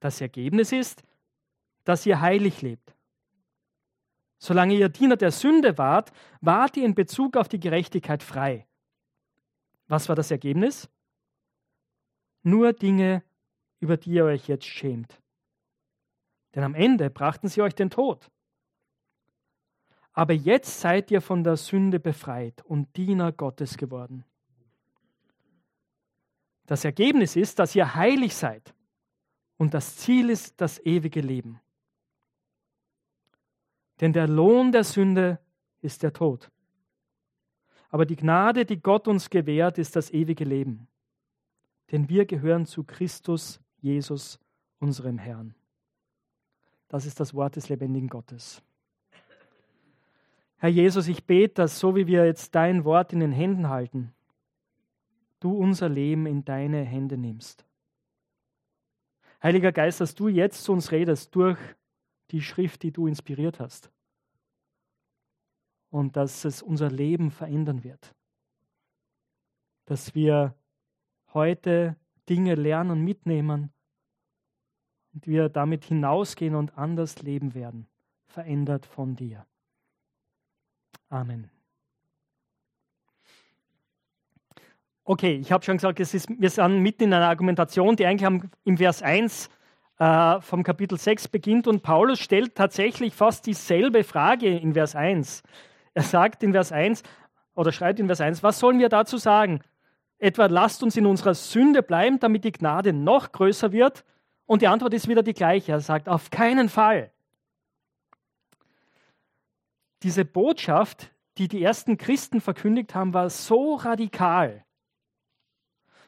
Das 0.00 0.20
Ergebnis 0.20 0.72
ist, 0.72 1.02
dass 1.84 2.06
ihr 2.06 2.20
heilig 2.20 2.62
lebt. 2.62 2.93
Solange 4.44 4.74
ihr 4.74 4.88
Diener 4.88 5.16
der 5.16 5.30
Sünde 5.30 5.78
wart, 5.78 6.12
wart 6.40 6.76
ihr 6.76 6.84
in 6.84 6.94
Bezug 6.94 7.36
auf 7.36 7.48
die 7.48 7.60
Gerechtigkeit 7.60 8.22
frei. 8.22 8.66
Was 9.88 10.08
war 10.08 10.16
das 10.16 10.30
Ergebnis? 10.30 10.88
nur 12.44 12.72
Dinge, 12.72 13.24
über 13.80 13.96
die 13.96 14.12
ihr 14.12 14.26
euch 14.26 14.46
jetzt 14.48 14.66
schämt. 14.66 15.20
Denn 16.54 16.62
am 16.62 16.74
Ende 16.74 17.10
brachten 17.10 17.48
sie 17.48 17.62
euch 17.62 17.74
den 17.74 17.90
Tod. 17.90 18.30
Aber 20.12 20.32
jetzt 20.32 20.80
seid 20.80 21.10
ihr 21.10 21.20
von 21.20 21.42
der 21.42 21.56
Sünde 21.56 21.98
befreit 21.98 22.62
und 22.62 22.96
Diener 22.96 23.32
Gottes 23.32 23.76
geworden. 23.76 24.24
Das 26.66 26.84
Ergebnis 26.84 27.34
ist, 27.34 27.58
dass 27.58 27.74
ihr 27.74 27.94
heilig 27.94 28.36
seid 28.36 28.74
und 29.56 29.74
das 29.74 29.96
Ziel 29.96 30.30
ist 30.30 30.60
das 30.60 30.78
ewige 30.84 31.20
Leben. 31.20 31.60
Denn 34.04 34.12
der 34.12 34.28
Lohn 34.28 34.70
der 34.70 34.84
Sünde 34.84 35.40
ist 35.80 36.04
der 36.04 36.12
Tod. 36.12 36.52
Aber 37.88 38.06
die 38.06 38.16
Gnade, 38.16 38.64
die 38.64 38.80
Gott 38.80 39.08
uns 39.08 39.30
gewährt, 39.30 39.78
ist 39.78 39.96
das 39.96 40.12
ewige 40.12 40.44
Leben 40.44 40.86
denn 41.94 42.08
wir 42.08 42.26
gehören 42.26 42.66
zu 42.66 42.82
Christus 42.82 43.60
Jesus, 43.80 44.40
unserem 44.80 45.18
Herrn. 45.18 45.54
Das 46.88 47.06
ist 47.06 47.20
das 47.20 47.34
Wort 47.34 47.56
des 47.56 47.68
lebendigen 47.68 48.08
Gottes. 48.08 48.62
Herr 50.56 50.70
Jesus, 50.70 51.08
ich 51.08 51.24
bete, 51.24 51.54
dass 51.54 51.78
so 51.78 51.94
wie 51.94 52.06
wir 52.06 52.24
jetzt 52.24 52.54
dein 52.54 52.84
Wort 52.84 53.12
in 53.12 53.20
den 53.20 53.30
Händen 53.32 53.68
halten, 53.68 54.12
du 55.40 55.56
unser 55.56 55.88
Leben 55.88 56.26
in 56.26 56.44
deine 56.44 56.82
Hände 56.82 57.18
nimmst. 57.18 57.64
Heiliger 59.42 59.72
Geist, 59.72 60.00
dass 60.00 60.14
du 60.14 60.28
jetzt 60.28 60.64
zu 60.64 60.72
uns 60.72 60.90
redest 60.90 61.34
durch 61.34 61.58
die 62.30 62.40
Schrift, 62.40 62.82
die 62.82 62.92
du 62.92 63.06
inspiriert 63.06 63.60
hast. 63.60 63.92
Und 65.94 66.16
dass 66.16 66.44
es 66.44 66.60
unser 66.60 66.90
Leben 66.90 67.30
verändern 67.30 67.84
wird. 67.84 68.16
Dass 69.84 70.12
wir 70.16 70.56
heute 71.32 71.94
Dinge 72.28 72.56
lernen 72.56 72.90
und 72.90 73.04
mitnehmen 73.04 73.72
und 75.12 75.28
wir 75.28 75.48
damit 75.48 75.84
hinausgehen 75.84 76.56
und 76.56 76.76
anders 76.76 77.22
leben 77.22 77.54
werden, 77.54 77.86
verändert 78.26 78.86
von 78.86 79.14
dir. 79.14 79.46
Amen. 81.10 81.48
Okay, 85.04 85.36
ich 85.36 85.52
habe 85.52 85.64
schon 85.64 85.76
gesagt, 85.76 86.00
ist, 86.00 86.28
wir 86.28 86.50
sind 86.50 86.80
mitten 86.80 87.04
in 87.04 87.14
einer 87.14 87.28
Argumentation, 87.28 87.94
die 87.94 88.04
eigentlich 88.04 88.42
im 88.64 88.78
Vers 88.78 89.00
1 89.00 89.48
äh, 90.00 90.40
vom 90.40 90.64
Kapitel 90.64 90.98
6 90.98 91.28
beginnt 91.28 91.68
und 91.68 91.84
Paulus 91.84 92.18
stellt 92.18 92.56
tatsächlich 92.56 93.14
fast 93.14 93.46
dieselbe 93.46 94.02
Frage 94.02 94.58
in 94.58 94.72
Vers 94.72 94.96
1. 94.96 95.44
Er 95.94 96.02
sagt 96.02 96.42
in 96.42 96.52
Vers 96.52 96.72
1 96.72 97.02
oder 97.54 97.72
schreibt 97.72 98.00
in 98.00 98.06
Vers 98.06 98.20
1, 98.20 98.42
was 98.42 98.58
sollen 98.58 98.78
wir 98.78 98.88
dazu 98.88 99.16
sagen? 99.16 99.60
Etwa 100.18 100.46
lasst 100.46 100.82
uns 100.82 100.96
in 100.96 101.06
unserer 101.06 101.34
Sünde 101.34 101.82
bleiben, 101.82 102.18
damit 102.18 102.44
die 102.44 102.52
Gnade 102.52 102.92
noch 102.92 103.32
größer 103.32 103.72
wird? 103.72 104.04
Und 104.46 104.62
die 104.62 104.68
Antwort 104.68 104.92
ist 104.94 105.08
wieder 105.08 105.22
die 105.22 105.32
gleiche. 105.32 105.72
Er 105.72 105.80
sagt, 105.80 106.08
auf 106.08 106.30
keinen 106.30 106.68
Fall. 106.68 107.10
diese 110.04 110.26
Botschaft, 110.26 111.10
die 111.38 111.48
die 111.48 111.62
ersten 111.62 111.96
Christen 111.96 112.42
verkündigt 112.42 112.94
haben, 112.94 113.14
war 113.14 113.30
so 113.30 113.74
radikal, 113.74 114.64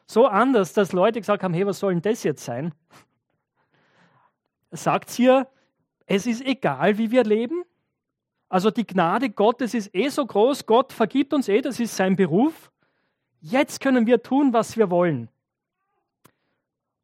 so 0.05 0.27
anders, 0.27 0.71
dass 0.71 0.93
Leute 0.93 1.19
gesagt 1.19 1.43
haben, 1.43 1.53
hey, 1.53 1.65
was 1.65 1.79
soll 1.79 1.93
denn 1.93 2.03
das 2.03 2.23
jetzt 2.23 2.45
sein? 2.45 2.73
Sagt 4.71 5.09
hier, 5.09 5.49
es 6.05 6.27
ist 6.27 6.45
egal, 6.45 6.97
wie 6.99 7.11
wir 7.11 7.23
leben. 7.23 7.63
Also 8.49 8.71
die 8.71 8.87
Gnade 8.87 9.29
Gottes 9.29 9.73
ist 9.73 9.93
eh 9.93 10.07
so 10.09 10.25
groß, 10.25 10.65
Gott 10.65 10.93
vergibt 10.93 11.33
uns 11.33 11.49
eh, 11.49 11.61
das 11.61 11.79
ist 11.79 11.95
sein 11.95 12.15
Beruf. 12.15 12.71
Jetzt 13.41 13.81
können 13.81 14.07
wir 14.07 14.23
tun, 14.23 14.53
was 14.53 14.77
wir 14.77 14.89
wollen. 14.89 15.29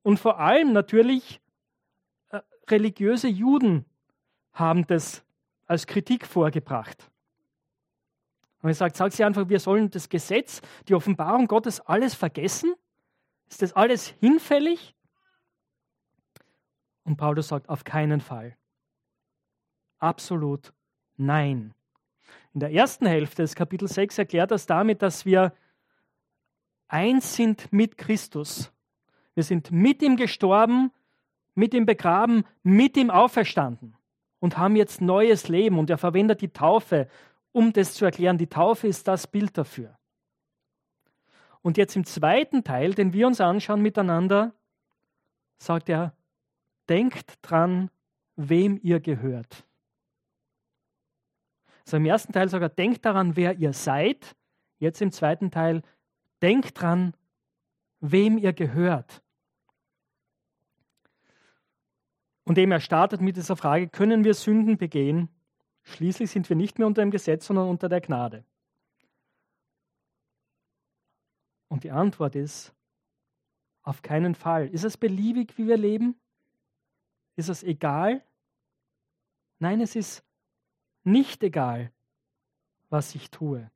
Und 0.03 0.19
vor 0.19 0.39
allem 0.39 0.73
natürlich 0.73 1.41
äh, 2.29 2.39
religiöse 2.69 3.27
Juden 3.27 3.85
haben 4.53 4.87
das 4.87 5.23
als 5.65 5.87
Kritik 5.87 6.25
vorgebracht. 6.25 7.09
Und 8.61 8.69
er 8.69 8.75
sagt, 8.75 8.95
sagt 8.95 9.13
sie 9.13 9.25
einfach, 9.25 9.49
wir 9.49 9.59
sollen 9.59 9.89
das 9.89 10.07
Gesetz, 10.07 10.61
die 10.87 10.95
Offenbarung 10.95 11.47
Gottes 11.47 11.81
alles 11.81 12.15
vergessen? 12.15 12.73
Ist 13.49 13.61
das 13.61 13.73
alles 13.73 14.07
hinfällig? 14.07 14.95
Und 17.03 17.17
Paulus 17.17 17.49
sagt, 17.49 17.67
auf 17.67 17.83
keinen 17.83 18.21
Fall. 18.21 18.55
Absolut 19.99 20.73
nein. 21.17 21.73
In 22.53 22.59
der 22.59 22.71
ersten 22.71 23.05
Hälfte 23.05 23.41
des 23.41 23.55
Kapitel 23.55 23.87
6 23.87 24.17
erklärt 24.17 24.51
das 24.51 24.65
damit, 24.65 25.01
dass 25.01 25.25
wir 25.25 25.53
eins 26.87 27.35
sind 27.35 27.71
mit 27.73 27.97
Christus. 27.97 28.71
Wir 29.33 29.43
sind 29.43 29.71
mit 29.71 30.01
ihm 30.01 30.15
gestorben, 30.15 30.91
mit 31.55 31.73
ihm 31.73 31.85
begraben, 31.85 32.43
mit 32.61 32.95
ihm 32.97 33.09
auferstanden 33.09 33.95
und 34.39 34.57
haben 34.57 34.75
jetzt 34.75 35.01
neues 35.01 35.47
Leben. 35.47 35.79
Und 35.79 35.89
er 35.89 35.97
verwendet 35.97 36.41
die 36.41 36.49
Taufe, 36.49 37.07
um 37.51 37.73
das 37.73 37.93
zu 37.93 38.05
erklären. 38.05 38.37
Die 38.37 38.47
Taufe 38.47 38.87
ist 38.87 39.07
das 39.07 39.25
Bild 39.25 39.57
dafür. 39.57 39.97
Und 41.61 41.77
jetzt 41.77 41.95
im 41.95 42.05
zweiten 42.05 42.63
Teil, 42.63 42.93
den 42.93 43.13
wir 43.13 43.25
uns 43.25 43.39
anschauen 43.39 43.81
miteinander, 43.81 44.53
sagt 45.57 45.89
er, 45.89 46.13
denkt 46.89 47.39
dran, 47.41 47.89
wem 48.35 48.79
ihr 48.83 48.99
gehört. 48.99 49.65
So 51.85 51.97
im 51.97 52.05
ersten 52.05 52.33
Teil 52.33 52.49
sagt 52.49 52.61
er, 52.61 52.69
denkt 52.69 53.05
daran, 53.05 53.35
wer 53.35 53.57
ihr 53.57 53.73
seid. 53.73 54.35
Jetzt 54.79 55.01
im 55.01 55.11
zweiten 55.11 55.51
Teil, 55.51 55.81
denkt 56.41 56.81
dran, 56.81 57.13
wem 57.99 58.37
ihr 58.37 58.53
gehört. 58.53 59.21
Und 62.45 62.57
eben 62.57 62.71
er 62.71 62.81
startet 62.81 63.21
mit 63.21 63.37
dieser 63.37 63.55
Frage, 63.55 63.87
können 63.87 64.23
wir 64.23 64.33
Sünden 64.33 64.77
begehen? 64.77 65.29
Schließlich 65.83 66.31
sind 66.31 66.49
wir 66.49 66.55
nicht 66.55 66.77
mehr 66.77 66.87
unter 66.87 67.01
dem 67.01 67.11
Gesetz, 67.11 67.45
sondern 67.45 67.69
unter 67.69 67.89
der 67.89 68.01
Gnade. 68.01 68.43
Und 71.69 71.83
die 71.83 71.91
Antwort 71.91 72.35
ist, 72.35 72.73
auf 73.83 74.01
keinen 74.01 74.35
Fall. 74.35 74.67
Ist 74.67 74.85
es 74.85 74.97
beliebig, 74.97 75.57
wie 75.57 75.67
wir 75.67 75.77
leben? 75.77 76.15
Ist 77.35 77.49
es 77.49 77.63
egal? 77.63 78.23
Nein, 79.59 79.81
es 79.81 79.95
ist 79.95 80.23
nicht 81.03 81.43
egal, 81.43 81.91
was 82.89 83.15
ich 83.15 83.29
tue. 83.31 83.69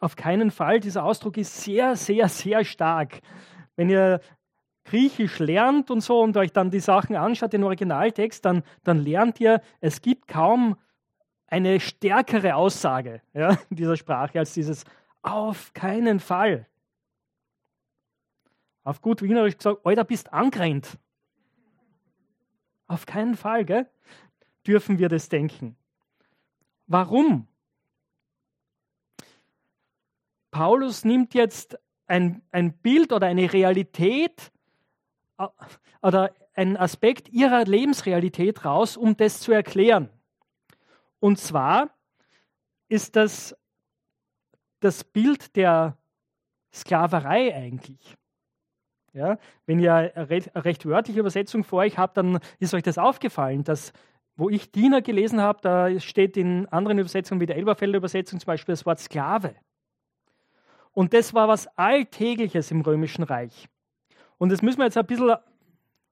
Auf 0.00 0.16
keinen 0.16 0.50
Fall, 0.50 0.80
dieser 0.80 1.04
Ausdruck 1.04 1.36
ist 1.36 1.62
sehr, 1.62 1.96
sehr, 1.96 2.28
sehr 2.28 2.64
stark. 2.64 3.20
Wenn 3.76 3.88
ihr 3.88 4.20
Griechisch 4.84 5.38
lernt 5.38 5.90
und 5.90 6.02
so 6.02 6.20
und 6.20 6.36
euch 6.36 6.52
dann 6.52 6.70
die 6.70 6.80
Sachen 6.80 7.16
anschaut, 7.16 7.54
den 7.54 7.64
Originaltext, 7.64 8.44
dann, 8.44 8.62
dann 8.82 8.98
lernt 8.98 9.40
ihr, 9.40 9.62
es 9.80 10.02
gibt 10.02 10.28
kaum 10.28 10.76
eine 11.46 11.80
stärkere 11.80 12.54
Aussage 12.54 13.22
ja, 13.32 13.56
in 13.70 13.76
dieser 13.76 13.96
Sprache 13.96 14.38
als 14.38 14.52
dieses 14.52 14.84
auf 15.22 15.72
keinen 15.72 16.20
Fall. 16.20 16.66
Auf 18.82 19.00
gut 19.00 19.22
Wienerisch 19.22 19.56
gesagt, 19.56 19.80
Alter, 19.84 20.04
bist 20.04 20.32
angrennt. 20.34 20.98
Auf 22.86 23.06
keinen 23.06 23.34
Fall, 23.34 23.64
gell? 23.64 23.88
Dürfen 24.66 24.98
wir 24.98 25.08
das 25.08 25.28
denken. 25.28 25.76
Warum? 26.86 27.46
Paulus 30.50 31.04
nimmt 31.04 31.34
jetzt 31.34 31.78
ein, 32.06 32.42
ein 32.50 32.72
Bild 32.74 33.12
oder 33.12 33.26
eine 33.26 33.52
Realität 33.52 34.52
oder 36.02 36.34
einen 36.54 36.76
Aspekt 36.76 37.28
ihrer 37.28 37.64
Lebensrealität 37.64 38.64
raus, 38.64 38.96
um 38.96 39.16
das 39.16 39.40
zu 39.40 39.52
erklären. 39.52 40.08
Und 41.18 41.38
zwar 41.38 41.90
ist 42.88 43.16
das 43.16 43.56
das 44.80 45.02
Bild 45.02 45.56
der 45.56 45.96
Sklaverei 46.72 47.54
eigentlich. 47.54 48.16
Ja, 49.14 49.38
wenn 49.64 49.78
ihr 49.78 49.94
eine 49.94 50.28
recht 50.64 50.84
wörtliche 50.84 51.20
Übersetzung 51.20 51.64
vor 51.64 51.80
euch 51.80 51.98
habt, 51.98 52.16
dann 52.16 52.40
ist 52.58 52.74
euch 52.74 52.82
das 52.82 52.98
aufgefallen, 52.98 53.64
dass 53.64 53.92
wo 54.36 54.50
ich 54.50 54.72
Diener 54.72 55.02
gelesen 55.02 55.40
habe, 55.40 55.58
da 55.62 56.00
steht 56.00 56.36
in 56.36 56.66
anderen 56.68 56.98
Übersetzungen 56.98 57.40
wie 57.40 57.46
der 57.46 57.56
Elberfelder 57.56 57.98
Übersetzung 57.98 58.40
zum 58.40 58.46
Beispiel 58.46 58.72
das 58.72 58.84
Wort 58.84 58.98
Sklave. 58.98 59.54
Und 60.92 61.12
das 61.12 61.34
war 61.34 61.48
was 61.48 61.66
Alltägliches 61.76 62.70
im 62.70 62.80
Römischen 62.80 63.24
Reich. 63.24 63.68
Und 64.38 64.50
das 64.50 64.62
müssen 64.62 64.78
wir 64.78 64.84
jetzt 64.84 64.96
ein 64.96 65.06
bisschen 65.06 65.34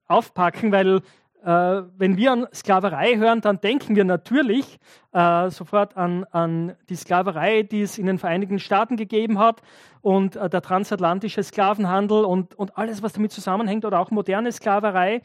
aufpacken, 0.07 0.71
weil 0.71 1.01
äh, 1.43 1.83
wenn 1.97 2.15
wir 2.15 2.31
an 2.31 2.47
Sklaverei 2.53 3.17
hören, 3.17 3.41
dann 3.41 3.59
denken 3.59 3.95
wir 3.95 4.05
natürlich 4.05 4.79
äh, 5.11 5.49
sofort 5.49 5.97
an, 5.97 6.23
an, 6.31 6.75
die 6.89 6.95
Sklaverei, 6.95 7.63
die 7.63 7.81
es 7.81 7.97
in 7.97 8.05
den 8.05 8.19
Vereinigten 8.19 8.59
Staaten 8.59 8.95
gegeben 8.95 9.39
hat 9.39 9.61
und 10.01 10.35
äh, 10.35 10.49
der 10.49 10.61
transatlantische 10.61 11.43
Sklavenhandel 11.43 12.23
und, 12.23 12.55
und 12.55 12.77
alles, 12.77 13.03
was 13.03 13.13
damit 13.13 13.31
zusammenhängt 13.31 13.83
oder 13.83 13.99
auch 13.99 14.11
moderne 14.11 14.51
Sklaverei, 14.51 15.21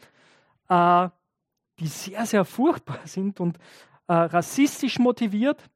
äh, 0.69 1.09
die 1.79 1.87
sehr, 1.87 2.25
sehr 2.25 2.45
furchtbar 2.45 2.99
sind 3.05 3.39
und 3.39 3.57
äh, 4.07 4.13
rassistisch 4.13 4.99
motiviert. 4.99 5.69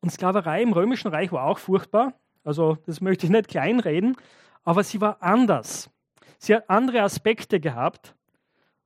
Und 0.00 0.10
Sklaverei 0.10 0.62
im 0.62 0.72
Römischen 0.72 1.08
Reich 1.08 1.32
war 1.32 1.44
auch 1.44 1.58
furchtbar, 1.58 2.14
also 2.44 2.76
das 2.86 3.00
möchte 3.00 3.26
ich 3.26 3.32
nicht 3.32 3.48
kleinreden, 3.48 4.16
aber 4.64 4.82
sie 4.82 5.00
war 5.00 5.22
anders. 5.22 5.90
Sie 6.38 6.54
hat 6.54 6.68
andere 6.68 7.02
Aspekte 7.02 7.60
gehabt 7.60 8.14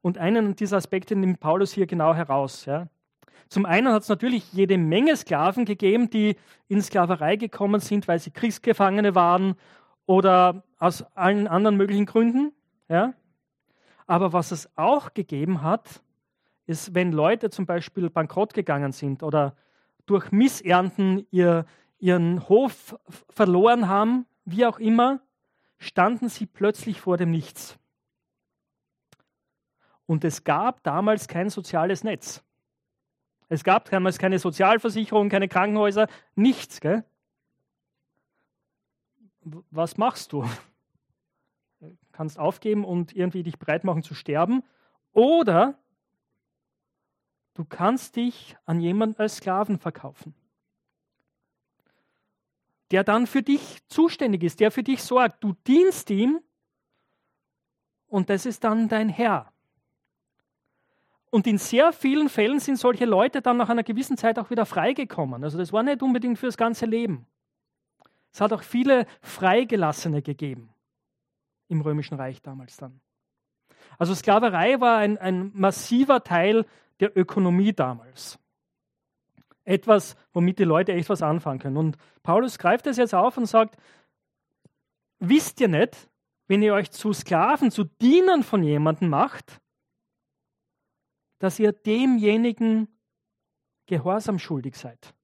und 0.02 0.18
einen 0.18 0.56
dieser 0.56 0.76
Aspekte 0.76 1.16
nimmt 1.16 1.40
Paulus 1.40 1.72
hier 1.72 1.86
genau 1.86 2.14
heraus. 2.14 2.66
Ja. 2.66 2.88
Zum 3.48 3.64
einen 3.64 3.88
hat 3.88 4.02
es 4.02 4.08
natürlich 4.08 4.52
jede 4.52 4.76
Menge 4.76 5.16
Sklaven 5.16 5.64
gegeben, 5.64 6.10
die 6.10 6.36
in 6.68 6.82
Sklaverei 6.82 7.36
gekommen 7.36 7.80
sind, 7.80 8.08
weil 8.08 8.18
sie 8.18 8.30
Kriegsgefangene 8.30 9.14
waren 9.14 9.54
oder 10.04 10.64
aus 10.78 11.02
allen 11.16 11.48
anderen 11.48 11.76
möglichen 11.76 12.06
Gründen. 12.06 12.52
Ja. 12.88 13.14
Aber 14.06 14.32
was 14.32 14.52
es 14.52 14.70
auch 14.76 15.14
gegeben 15.14 15.62
hat, 15.62 16.02
ist, 16.66 16.94
wenn 16.94 17.12
Leute 17.12 17.50
zum 17.50 17.66
Beispiel 17.66 18.10
bankrott 18.10 18.54
gegangen 18.54 18.92
sind 18.92 19.22
oder 19.22 19.56
durch 20.06 20.30
Missernten 20.30 21.26
ihr, 21.30 21.66
ihren 21.98 22.48
Hof 22.48 22.96
verloren 23.28 23.88
haben, 23.88 24.26
wie 24.44 24.64
auch 24.66 24.78
immer, 24.78 25.20
standen 25.78 26.28
sie 26.28 26.46
plötzlich 26.46 27.00
vor 27.00 27.16
dem 27.16 27.30
Nichts. 27.30 27.78
Und 30.06 30.24
es 30.24 30.44
gab 30.44 30.82
damals 30.84 31.26
kein 31.26 31.50
soziales 31.50 32.04
Netz. 32.04 32.44
Es 33.48 33.64
gab 33.64 33.90
damals 33.90 34.18
keine 34.18 34.38
Sozialversicherung, 34.38 35.28
keine 35.28 35.48
Krankenhäuser, 35.48 36.08
nichts. 36.34 36.80
Gell? 36.80 37.04
Was 39.70 39.96
machst 39.96 40.32
du? 40.32 40.44
Kannst 42.16 42.38
aufgeben 42.38 42.82
und 42.82 43.14
irgendwie 43.14 43.42
dich 43.42 43.58
bereit 43.58 43.84
machen 43.84 44.02
zu 44.02 44.14
sterben. 44.14 44.62
Oder 45.12 45.78
du 47.52 47.66
kannst 47.66 48.16
dich 48.16 48.56
an 48.64 48.80
jemanden 48.80 49.20
als 49.20 49.36
Sklaven 49.36 49.78
verkaufen, 49.78 50.34
der 52.90 53.04
dann 53.04 53.26
für 53.26 53.42
dich 53.42 53.86
zuständig 53.88 54.44
ist, 54.44 54.60
der 54.60 54.70
für 54.70 54.82
dich 54.82 55.02
sorgt. 55.02 55.44
Du 55.44 55.52
dienst 55.66 56.08
ihm 56.08 56.40
und 58.08 58.30
das 58.30 58.46
ist 58.46 58.64
dann 58.64 58.88
dein 58.88 59.10
Herr. 59.10 59.52
Und 61.28 61.46
in 61.46 61.58
sehr 61.58 61.92
vielen 61.92 62.30
Fällen 62.30 62.60
sind 62.60 62.78
solche 62.78 63.04
Leute 63.04 63.42
dann 63.42 63.58
nach 63.58 63.68
einer 63.68 63.82
gewissen 63.82 64.16
Zeit 64.16 64.38
auch 64.38 64.48
wieder 64.48 64.64
freigekommen. 64.64 65.44
Also 65.44 65.58
das 65.58 65.70
war 65.70 65.82
nicht 65.82 66.02
unbedingt 66.02 66.38
für 66.38 66.46
das 66.46 66.56
ganze 66.56 66.86
Leben. 66.86 67.26
Es 68.32 68.40
hat 68.40 68.54
auch 68.54 68.62
viele 68.62 69.04
Freigelassene 69.20 70.22
gegeben 70.22 70.70
im 71.68 71.80
Römischen 71.80 72.16
Reich 72.16 72.42
damals 72.42 72.76
dann. 72.76 73.00
Also 73.98 74.14
Sklaverei 74.14 74.80
war 74.80 74.98
ein, 74.98 75.18
ein 75.18 75.50
massiver 75.54 76.22
Teil 76.22 76.66
der 77.00 77.16
Ökonomie 77.16 77.72
damals. 77.72 78.38
Etwas, 79.64 80.16
womit 80.32 80.58
die 80.58 80.64
Leute 80.64 80.92
echt 80.92 81.08
was 81.08 81.22
anfangen 81.22 81.58
können. 81.58 81.76
Und 81.76 81.96
Paulus 82.22 82.58
greift 82.58 82.86
das 82.86 82.96
jetzt 82.96 83.14
auf 83.14 83.36
und 83.36 83.46
sagt, 83.46 83.76
wisst 85.18 85.60
ihr 85.60 85.68
nicht, 85.68 86.08
wenn 86.46 86.62
ihr 86.62 86.74
euch 86.74 86.90
zu 86.90 87.12
Sklaven, 87.12 87.70
zu 87.70 87.84
Dienern 87.84 88.42
von 88.42 88.62
jemandem 88.62 89.08
macht, 89.08 89.60
dass 91.38 91.58
ihr 91.58 91.72
demjenigen 91.72 92.88
Gehorsam 93.86 94.38
schuldig 94.38 94.76
seid. 94.76 95.15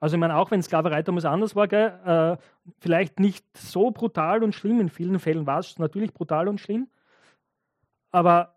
Also 0.00 0.16
ich 0.16 0.20
meine, 0.20 0.36
auch 0.36 0.50
wenn 0.50 0.62
Sklaverei 0.62 1.02
damals 1.02 1.26
anders 1.26 1.54
war, 1.54 1.68
gell, 1.68 2.00
äh, 2.04 2.42
vielleicht 2.78 3.20
nicht 3.20 3.44
so 3.56 3.90
brutal 3.90 4.42
und 4.42 4.54
schlimm, 4.54 4.80
in 4.80 4.88
vielen 4.88 5.18
Fällen 5.18 5.46
war 5.46 5.58
es 5.58 5.78
natürlich 5.78 6.14
brutal 6.14 6.48
und 6.48 6.58
schlimm, 6.58 6.88
aber 8.10 8.56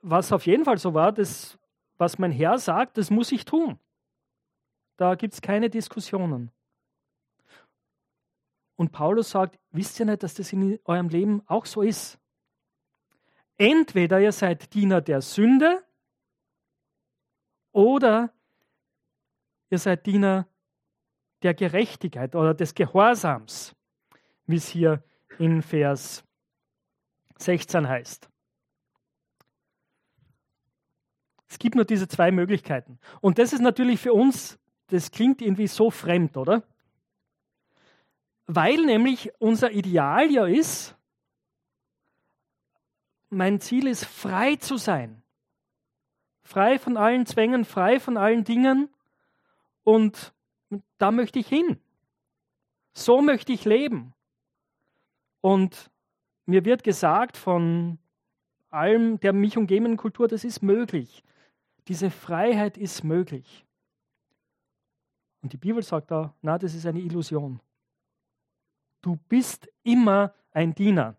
was 0.00 0.32
auf 0.32 0.46
jeden 0.46 0.64
Fall 0.64 0.78
so 0.78 0.94
war, 0.94 1.12
das, 1.12 1.58
was 1.98 2.18
mein 2.18 2.32
Herr 2.32 2.58
sagt, 2.58 2.96
das 2.96 3.10
muss 3.10 3.32
ich 3.32 3.44
tun. 3.44 3.78
Da 4.96 5.14
gibt 5.14 5.34
es 5.34 5.42
keine 5.42 5.68
Diskussionen. 5.68 6.50
Und 8.76 8.92
Paulus 8.92 9.30
sagt, 9.30 9.58
wisst 9.72 10.00
ihr 10.00 10.06
nicht, 10.06 10.22
dass 10.22 10.34
das 10.34 10.52
in 10.52 10.78
eurem 10.84 11.08
Leben 11.10 11.42
auch 11.46 11.66
so 11.66 11.82
ist? 11.82 12.18
Entweder 13.58 14.20
ihr 14.20 14.32
seid 14.32 14.72
Diener 14.72 15.02
der 15.02 15.20
Sünde 15.20 15.84
oder 17.72 18.32
ihr 19.68 19.78
seid 19.78 20.06
Diener 20.06 20.46
der 21.42 21.54
Gerechtigkeit 21.54 22.34
oder 22.34 22.54
des 22.54 22.74
Gehorsams, 22.74 23.74
wie 24.46 24.56
es 24.56 24.68
hier 24.68 25.02
in 25.38 25.62
Vers 25.62 26.24
16 27.38 27.88
heißt. 27.88 28.28
Es 31.48 31.58
gibt 31.58 31.74
nur 31.74 31.84
diese 31.84 32.06
zwei 32.06 32.30
Möglichkeiten. 32.30 32.98
Und 33.20 33.38
das 33.38 33.52
ist 33.52 33.60
natürlich 33.60 34.00
für 34.00 34.12
uns, 34.12 34.58
das 34.88 35.10
klingt 35.10 35.42
irgendwie 35.42 35.66
so 35.66 35.90
fremd, 35.90 36.36
oder? 36.36 36.62
Weil 38.46 38.84
nämlich 38.84 39.32
unser 39.38 39.72
Ideal 39.72 40.30
ja 40.30 40.46
ist, 40.46 40.96
mein 43.30 43.60
Ziel 43.60 43.86
ist, 43.86 44.04
frei 44.04 44.56
zu 44.56 44.76
sein. 44.76 45.22
Frei 46.42 46.78
von 46.78 46.96
allen 46.96 47.26
Zwängen, 47.26 47.64
frei 47.64 48.00
von 48.00 48.16
allen 48.16 48.44
Dingen. 48.44 48.88
Und 49.84 50.32
da 50.98 51.10
möchte 51.10 51.38
ich 51.38 51.48
hin. 51.48 51.78
So 52.92 53.22
möchte 53.22 53.52
ich 53.52 53.64
leben. 53.64 54.14
Und 55.40 55.90
mir 56.46 56.64
wird 56.64 56.82
gesagt 56.82 57.36
von 57.36 57.98
allem 58.70 59.18
der 59.20 59.32
mich 59.32 59.56
umgebenden 59.56 59.96
Kultur, 59.96 60.28
das 60.28 60.44
ist 60.44 60.62
möglich. 60.62 61.24
Diese 61.88 62.10
Freiheit 62.10 62.76
ist 62.76 63.04
möglich. 63.04 63.66
Und 65.42 65.52
die 65.52 65.56
Bibel 65.56 65.82
sagt 65.82 66.10
da, 66.10 66.34
na, 66.42 66.58
das 66.58 66.74
ist 66.74 66.86
eine 66.86 67.00
Illusion. 67.00 67.60
Du 69.00 69.16
bist 69.28 69.68
immer 69.82 70.34
ein 70.52 70.74
Diener. 70.74 71.16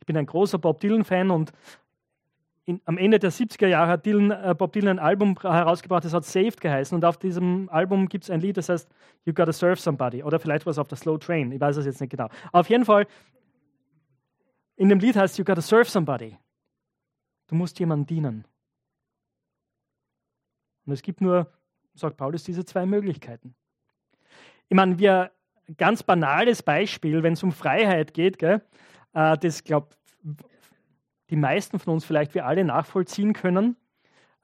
Ich 0.00 0.06
bin 0.06 0.16
ein 0.16 0.26
großer 0.26 0.58
Bob 0.58 0.80
Dylan-Fan 0.80 1.30
und 1.30 1.52
in, 2.68 2.82
am 2.84 2.98
Ende 2.98 3.18
der 3.18 3.32
70er 3.32 3.66
Jahre 3.66 3.92
hat 3.92 4.04
Dylan, 4.04 4.30
äh, 4.30 4.54
Bob 4.54 4.74
Dylan 4.74 4.98
ein 4.98 5.04
Album 5.04 5.40
herausgebracht, 5.40 6.04
das 6.04 6.12
hat 6.12 6.26
Saved 6.26 6.60
geheißen. 6.60 6.94
Und 6.94 7.02
auf 7.02 7.16
diesem 7.16 7.70
Album 7.70 8.10
gibt 8.10 8.24
es 8.24 8.30
ein 8.30 8.40
Lied, 8.40 8.58
das 8.58 8.68
heißt 8.68 8.90
You 9.24 9.32
Gotta 9.32 9.54
Serve 9.54 9.80
Somebody. 9.80 10.22
Oder 10.22 10.38
vielleicht 10.38 10.66
war 10.66 10.72
es 10.72 10.78
auf 10.78 10.86
der 10.86 10.98
Slow 10.98 11.16
Train. 11.16 11.50
Ich 11.50 11.58
weiß 11.58 11.78
es 11.78 11.86
jetzt 11.86 11.98
nicht 12.02 12.10
genau. 12.10 12.28
Auf 12.52 12.68
jeden 12.68 12.84
Fall, 12.84 13.06
in 14.76 14.90
dem 14.90 14.98
Lied 14.98 15.16
heißt 15.16 15.38
You 15.38 15.44
Gotta 15.46 15.62
Serve 15.62 15.86
Somebody. 15.86 16.36
Du 17.46 17.54
musst 17.54 17.78
jemandem 17.78 18.06
dienen. 18.06 18.44
Und 20.84 20.92
es 20.92 21.00
gibt 21.00 21.22
nur, 21.22 21.50
sagt 21.94 22.18
Paulus, 22.18 22.44
diese 22.44 22.66
zwei 22.66 22.84
Möglichkeiten. 22.84 23.54
Ich 24.68 24.76
meine, 24.76 24.98
wir, 24.98 25.30
ganz 25.78 26.02
banales 26.02 26.62
Beispiel, 26.62 27.22
wenn 27.22 27.32
es 27.32 27.42
um 27.42 27.50
Freiheit 27.50 28.12
geht, 28.12 28.38
gell, 28.38 28.60
äh, 29.14 29.38
das 29.38 29.64
glaube 29.64 29.88
die 31.30 31.36
meisten 31.36 31.78
von 31.78 31.94
uns 31.94 32.04
vielleicht 32.04 32.34
wir 32.34 32.46
alle 32.46 32.64
nachvollziehen 32.64 33.32
können, 33.32 33.76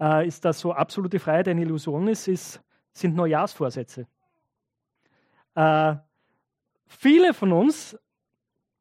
äh, 0.01 0.27
ist, 0.27 0.45
dass 0.45 0.61
so 0.61 0.73
absolute 0.73 1.19
Freiheit 1.19 1.49
eine 1.49 1.63
Illusion 1.63 2.09
ist, 2.09 2.29
ist 2.29 2.61
sind 2.93 3.17
Neujahrsvorsätze. 3.17 4.07
Äh, 5.55 5.97
viele 6.87 7.35
von 7.35 7.53
uns 7.53 7.99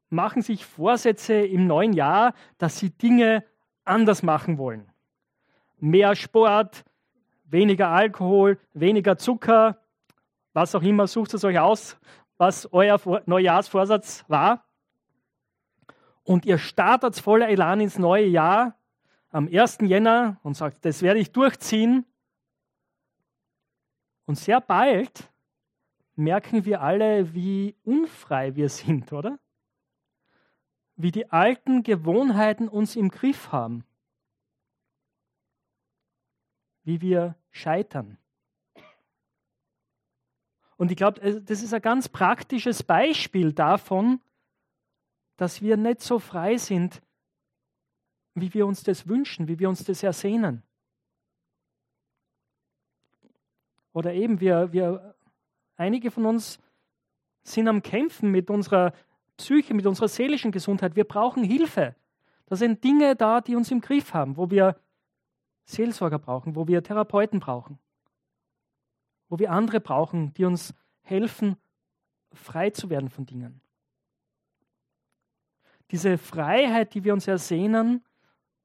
machen 0.08 0.42
sich 0.42 0.64
Vorsätze 0.64 1.34
im 1.34 1.66
neuen 1.66 1.92
Jahr, 1.92 2.34
dass 2.58 2.78
sie 2.78 2.90
Dinge 2.90 3.44
anders 3.84 4.22
machen 4.22 4.56
wollen. 4.58 4.88
Mehr 5.78 6.14
Sport, 6.14 6.84
weniger 7.44 7.88
Alkohol, 7.88 8.58
weniger 8.72 9.18
Zucker, 9.18 9.78
was 10.52 10.74
auch 10.74 10.82
immer, 10.82 11.08
sucht 11.08 11.34
es 11.34 11.44
euch 11.44 11.58
aus, 11.58 11.98
was 12.36 12.72
euer 12.72 13.00
Neujahrsvorsatz 13.26 14.24
war 14.28 14.63
und 16.24 16.46
ihr 16.46 16.58
startet 16.58 17.18
voller 17.18 17.48
Elan 17.48 17.80
ins 17.80 17.98
neue 17.98 18.26
Jahr 18.26 18.76
am 19.30 19.46
1. 19.46 19.78
Jänner 19.82 20.40
und 20.42 20.56
sagt, 20.56 20.84
das 20.84 21.02
werde 21.02 21.20
ich 21.20 21.32
durchziehen. 21.32 22.06
Und 24.26 24.36
sehr 24.38 24.60
bald 24.60 25.30
merken 26.16 26.64
wir 26.64 26.80
alle, 26.80 27.34
wie 27.34 27.76
unfrei 27.84 28.54
wir 28.56 28.68
sind, 28.68 29.12
oder? 29.12 29.38
Wie 30.96 31.10
die 31.10 31.30
alten 31.30 31.82
Gewohnheiten 31.82 32.68
uns 32.68 32.96
im 32.96 33.10
Griff 33.10 33.52
haben. 33.52 33.84
Wie 36.84 37.00
wir 37.00 37.36
scheitern. 37.50 38.18
Und 40.76 40.90
ich 40.90 40.96
glaube, 40.96 41.42
das 41.42 41.62
ist 41.62 41.74
ein 41.74 41.82
ganz 41.82 42.08
praktisches 42.08 42.82
Beispiel 42.82 43.52
davon, 43.52 44.20
dass 45.36 45.62
wir 45.62 45.76
nicht 45.76 46.00
so 46.00 46.18
frei 46.18 46.56
sind, 46.56 47.02
wie 48.34 48.52
wir 48.54 48.66
uns 48.66 48.82
das 48.82 49.08
wünschen, 49.08 49.48
wie 49.48 49.58
wir 49.58 49.68
uns 49.68 49.84
das 49.84 50.02
ersehnen. 50.02 50.62
Oder 53.92 54.12
eben, 54.12 54.40
wir, 54.40 54.72
wir, 54.72 55.14
einige 55.76 56.10
von 56.10 56.26
uns 56.26 56.58
sind 57.44 57.68
am 57.68 57.82
Kämpfen 57.82 58.30
mit 58.30 58.50
unserer 58.50 58.92
Psyche, 59.36 59.74
mit 59.74 59.86
unserer 59.86 60.08
seelischen 60.08 60.52
Gesundheit. 60.52 60.96
Wir 60.96 61.04
brauchen 61.04 61.44
Hilfe. 61.44 61.94
Da 62.46 62.56
sind 62.56 62.82
Dinge 62.82 63.16
da, 63.16 63.40
die 63.40 63.56
uns 63.56 63.70
im 63.70 63.80
Griff 63.80 64.12
haben, 64.12 64.36
wo 64.36 64.50
wir 64.50 64.76
Seelsorger 65.64 66.18
brauchen, 66.18 66.56
wo 66.56 66.66
wir 66.66 66.82
Therapeuten 66.82 67.40
brauchen, 67.40 67.78
wo 69.28 69.38
wir 69.38 69.50
andere 69.50 69.80
brauchen, 69.80 70.34
die 70.34 70.44
uns 70.44 70.74
helfen, 71.02 71.56
frei 72.32 72.70
zu 72.70 72.90
werden 72.90 73.08
von 73.08 73.26
Dingen. 73.26 73.60
Diese 75.90 76.18
Freiheit, 76.18 76.94
die 76.94 77.04
wir 77.04 77.12
uns 77.12 77.28
ersehnen 77.28 78.04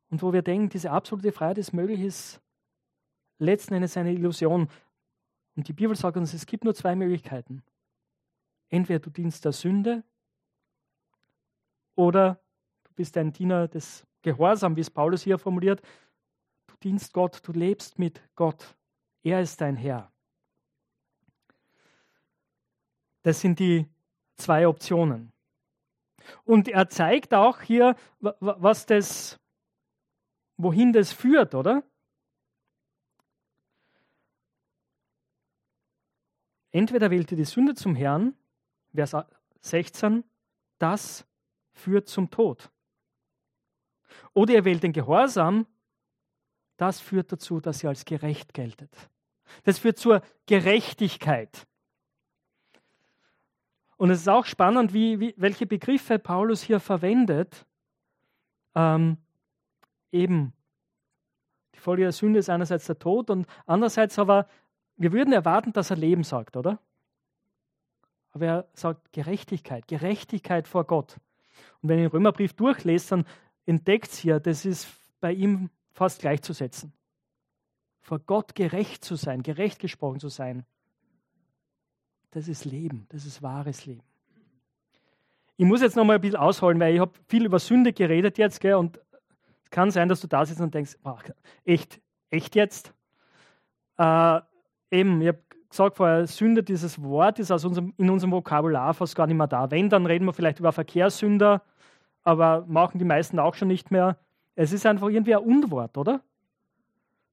und 0.10 0.22
wo 0.22 0.34
wir 0.34 0.42
denken, 0.42 0.70
diese 0.70 0.92
absolute 0.92 1.32
Freiheit 1.32 1.58
ist 1.58 1.74
möglich, 1.74 2.02
ist 2.02 2.42
letzten 3.38 3.74
Endes 3.74 3.98
eine 3.98 4.14
Illusion. 4.14 4.70
Und 5.56 5.68
die 5.68 5.74
Bibel 5.74 5.96
sagt 5.96 6.18
uns, 6.18 6.34
es 6.34 6.46
gibt 6.46 6.64
nur 6.64 6.74
zwei 6.74 6.96
Möglichkeiten. 6.96 7.64
Entweder 8.70 9.00
du 9.00 9.10
dienst 9.10 9.44
der 9.46 9.52
Sünde 9.52 10.04
oder 11.96 12.40
du 12.84 12.92
bist 12.96 13.18
ein 13.18 13.32
Diener 13.32 13.68
des 13.68 14.06
Gehorsams, 14.22 14.76
wie 14.76 14.82
es 14.82 14.90
Paulus 14.90 15.24
hier 15.24 15.38
formuliert. 15.38 15.82
Du 16.68 16.76
dienst 16.84 17.14
Gott, 17.14 17.42
du 17.44 17.52
lebst 17.52 17.98
mit 18.00 18.22
Gott. 18.36 18.76
Er 19.24 19.42
ist 19.42 19.60
dein 19.60 19.76
Herr. 19.76 20.12
Das 23.24 23.42
sind 23.42 23.60
die 23.60 23.86
zwei 24.38 24.68
Optionen. 24.68 25.32
Und 26.44 26.68
er 26.68 26.90
zeigt 26.90 27.34
auch 27.34 27.62
hier, 27.62 27.96
was 28.20 28.86
das, 28.86 29.40
wohin 30.58 30.94
das 30.94 31.12
führt, 31.12 31.56
oder? 31.56 31.84
Entweder 36.72 37.10
wählt 37.10 37.32
ihr 37.32 37.38
die 37.38 37.46
Sünde 37.46 37.74
zum 37.74 37.96
Herrn, 37.96 38.36
Vers 38.94 39.16
16, 39.62 40.24
das 40.78 41.26
führt 41.74 42.08
zum 42.08 42.30
Tod. 42.30 42.70
Oder 44.34 44.54
ihr 44.54 44.66
wählt 44.66 44.84
den 44.84 44.94
Gehorsam, 44.94 45.66
das 46.78 47.00
führt 47.00 47.32
dazu, 47.32 47.60
dass 47.60 47.84
ihr 47.84 47.90
als 47.90 48.06
gerecht 48.06 48.54
geltet. 48.54 49.10
Das 49.64 49.80
führt 49.80 49.98
zur 49.98 50.22
Gerechtigkeit. 50.46 51.68
Und 54.00 54.12
es 54.12 54.22
ist 54.22 54.30
auch 54.30 54.46
spannend, 54.46 54.94
wie, 54.94 55.20
wie, 55.20 55.34
welche 55.36 55.66
Begriffe 55.66 56.20
Paulus 56.20 56.62
hier 56.62 56.80
verwendet. 56.80 57.66
Ähm, 58.74 59.18
eben, 60.14 60.54
die 61.76 61.80
Folge 61.80 62.04
der 62.04 62.14
Sünde 62.14 62.40
ist 62.40 62.50
einerseits 62.50 62.86
der 62.86 62.98
Tod 62.98 63.30
und 63.30 63.46
andererseits 63.66 64.18
aber, 64.18 64.48
wir 64.96 65.12
würden 65.12 65.34
erwarten, 65.34 65.74
dass 65.74 65.90
er 65.90 65.98
Leben 65.98 66.24
sagt, 66.24 66.56
oder? 66.56 66.80
Aber 68.32 68.46
er 68.46 68.70
sagt 68.72 69.12
Gerechtigkeit, 69.12 69.86
Gerechtigkeit 69.90 70.70
vor 70.70 70.86
Gott. 70.86 71.18
Und 71.82 71.90
wenn 71.90 72.00
ihr 72.00 72.06
den 72.06 72.12
Römerbrief 72.12 72.54
durchlest, 72.54 73.12
dann 73.12 73.26
entdeckt 73.66 74.24
ihr, 74.24 74.40
das 74.40 74.64
ist 74.64 74.88
bei 75.20 75.34
ihm 75.34 75.72
fast 75.92 76.22
gleichzusetzen. 76.22 76.94
Vor 78.00 78.20
Gott 78.20 78.56
gerecht 78.56 79.04
zu 79.04 79.16
sein, 79.16 79.44
gerecht 79.44 79.80
gesprochen 79.80 80.22
zu 80.22 80.30
sein 80.30 80.66
das 82.32 82.48
ist 82.48 82.66
Leben, 82.66 83.06
das 83.10 83.26
ist 83.26 83.42
wahres 83.42 83.86
Leben. 83.86 84.04
Ich 85.58 85.66
muss 85.66 85.82
jetzt 85.82 85.96
noch 85.96 86.06
mal 86.06 86.16
ein 86.16 86.22
bisschen 86.22 86.38
ausholen, 86.38 86.80
weil 86.80 86.94
ich 86.94 87.02
habe 87.02 87.12
viel 87.28 87.46
über 87.46 87.60
Sünde 87.60 87.92
geredet 87.92 88.38
jetzt, 88.38 88.62
gell, 88.62 88.76
und 88.76 88.98
es 89.64 89.70
kann 89.72 89.92
sein, 89.92 90.08
dass 90.08 90.22
du 90.22 90.28
da 90.28 90.46
sitzt 90.46 90.62
und 90.62 90.74
denkst, 90.74 90.98
ach, 91.04 91.24
echt, 91.66 92.00
echt 92.30 92.56
jetzt? 92.56 92.94
Äh, 93.98 94.40
eben, 94.92 95.22
ich 95.22 95.28
habe 95.28 95.40
gesagt 95.70 95.98
vorher, 95.98 96.26
Sünde, 96.28 96.64
dieses 96.64 97.02
Wort 97.02 97.40
ist 97.40 97.52
aus 97.52 97.66
unserem, 97.66 97.94
in 97.98 98.10
unserem 98.10 98.32
Vokabular 98.32 98.94
fast 98.94 99.16
gar 99.16 99.28
nicht 99.28 99.36
mehr 99.36 99.48
da. 99.48 99.70
Wenn, 99.70 99.90
dann 99.90 100.06
reden 100.06 100.26
wir 100.26 100.34
vielleicht 100.34 100.60
über 100.60 100.72
Verkehrssünder, 100.72 101.62
aber 102.24 102.66
machen 102.68 102.98
die 102.98 103.06
meisten 103.06 103.40
auch 103.40 103.56
schon 103.56 103.68
nicht 103.68 103.92
mehr. 103.92 104.18
Es 104.56 104.72
ist 104.72 104.86
einfach 104.86 105.10
irgendwie 105.10 105.36
ein 105.36 105.44
Unwort, 105.44 105.98
oder? 105.98 106.22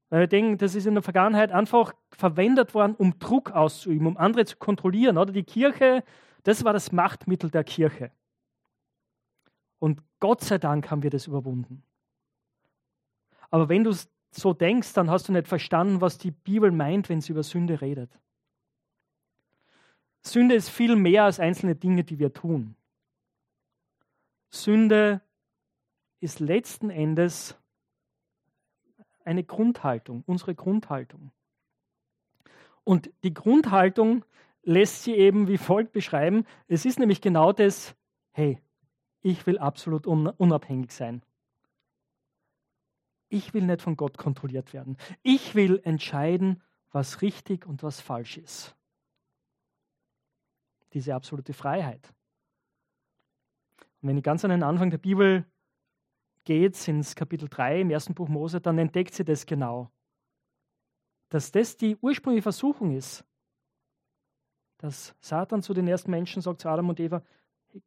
Weil 0.08 0.20
wir 0.20 0.26
denken, 0.28 0.58
das 0.58 0.74
ist 0.74 0.86
in 0.86 0.94
der 0.94 1.02
Vergangenheit 1.02 1.50
einfach 1.50 1.92
verwendet 2.10 2.74
worden, 2.74 2.94
um 2.96 3.18
Druck 3.18 3.50
auszuüben, 3.50 4.06
um 4.06 4.16
andere 4.16 4.44
zu 4.44 4.56
kontrollieren. 4.56 5.18
Oder 5.18 5.32
die 5.32 5.42
Kirche, 5.42 6.04
das 6.44 6.64
war 6.64 6.72
das 6.72 6.92
Machtmittel 6.92 7.50
der 7.50 7.64
Kirche. 7.64 8.12
Und 9.78 10.02
Gott 10.20 10.42
sei 10.42 10.58
Dank 10.58 10.90
haben 10.90 11.02
wir 11.02 11.10
das 11.10 11.26
überwunden. 11.26 11.82
Aber 13.50 13.68
wenn 13.68 13.84
du 13.84 13.92
so 14.30 14.52
denkst, 14.52 14.92
dann 14.92 15.10
hast 15.10 15.28
du 15.28 15.32
nicht 15.32 15.48
verstanden, 15.48 16.00
was 16.00 16.18
die 16.18 16.30
Bibel 16.30 16.70
meint, 16.70 17.08
wenn 17.08 17.20
sie 17.20 17.32
über 17.32 17.42
Sünde 17.42 17.80
redet. 17.80 18.10
Sünde 20.22 20.54
ist 20.54 20.68
viel 20.68 20.96
mehr 20.96 21.24
als 21.24 21.40
einzelne 21.40 21.74
Dinge, 21.74 22.04
die 22.04 22.18
wir 22.18 22.32
tun. 22.32 22.76
Sünde 24.50 25.20
ist 26.20 26.40
letzten 26.40 26.90
Endes 26.90 27.56
eine 29.26 29.44
Grundhaltung, 29.44 30.22
unsere 30.26 30.54
Grundhaltung. 30.54 31.32
Und 32.84 33.10
die 33.24 33.34
Grundhaltung 33.34 34.24
lässt 34.62 35.02
sie 35.04 35.14
eben 35.14 35.48
wie 35.48 35.58
folgt 35.58 35.92
beschreiben. 35.92 36.44
Es 36.68 36.84
ist 36.84 36.98
nämlich 36.98 37.20
genau 37.20 37.52
das, 37.52 37.96
hey, 38.32 38.60
ich 39.22 39.46
will 39.46 39.58
absolut 39.58 40.06
unabhängig 40.06 40.92
sein. 40.92 41.22
Ich 43.28 43.54
will 43.54 43.64
nicht 43.64 43.82
von 43.82 43.96
Gott 43.96 44.18
kontrolliert 44.18 44.72
werden. 44.72 44.96
Ich 45.22 45.56
will 45.56 45.80
entscheiden, 45.82 46.62
was 46.92 47.22
richtig 47.22 47.66
und 47.66 47.82
was 47.82 48.00
falsch 48.00 48.38
ist. 48.38 48.76
Diese 50.92 51.14
absolute 51.14 51.52
Freiheit. 51.52 52.12
Und 54.00 54.08
wenn 54.08 54.18
ich 54.18 54.22
ganz 54.22 54.44
an 54.44 54.50
den 54.50 54.62
Anfang 54.62 54.90
der 54.90 54.98
Bibel 54.98 55.44
geht, 56.46 56.88
ins 56.88 57.14
Kapitel 57.14 57.48
3 57.48 57.82
im 57.82 57.90
ersten 57.90 58.14
Buch 58.14 58.28
Mose, 58.28 58.60
dann 58.60 58.78
entdeckt 58.78 59.12
sie 59.12 59.24
das 59.24 59.44
genau. 59.44 59.90
Dass 61.28 61.52
das 61.52 61.76
die 61.76 61.96
ursprüngliche 61.96 62.44
Versuchung 62.44 62.96
ist. 62.96 63.24
Dass 64.78 65.14
Satan 65.20 65.62
zu 65.62 65.74
den 65.74 65.86
ersten 65.86 66.10
Menschen 66.10 66.40
sagt, 66.40 66.62
zu 66.62 66.68
Adam 66.68 66.88
und 66.88 67.00
Eva, 67.00 67.22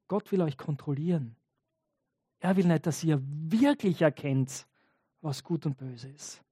Gott 0.07 0.31
will 0.31 0.41
euch 0.41 0.57
kontrollieren. 0.57 1.35
Er 2.39 2.55
will 2.55 2.67
nicht, 2.67 2.85
dass 2.85 3.03
ihr 3.03 3.19
wirklich 3.23 4.01
erkennt, 4.01 4.67
was 5.21 5.43
gut 5.43 5.65
und 5.65 5.77
böse 5.77 6.09
ist. 6.09 6.43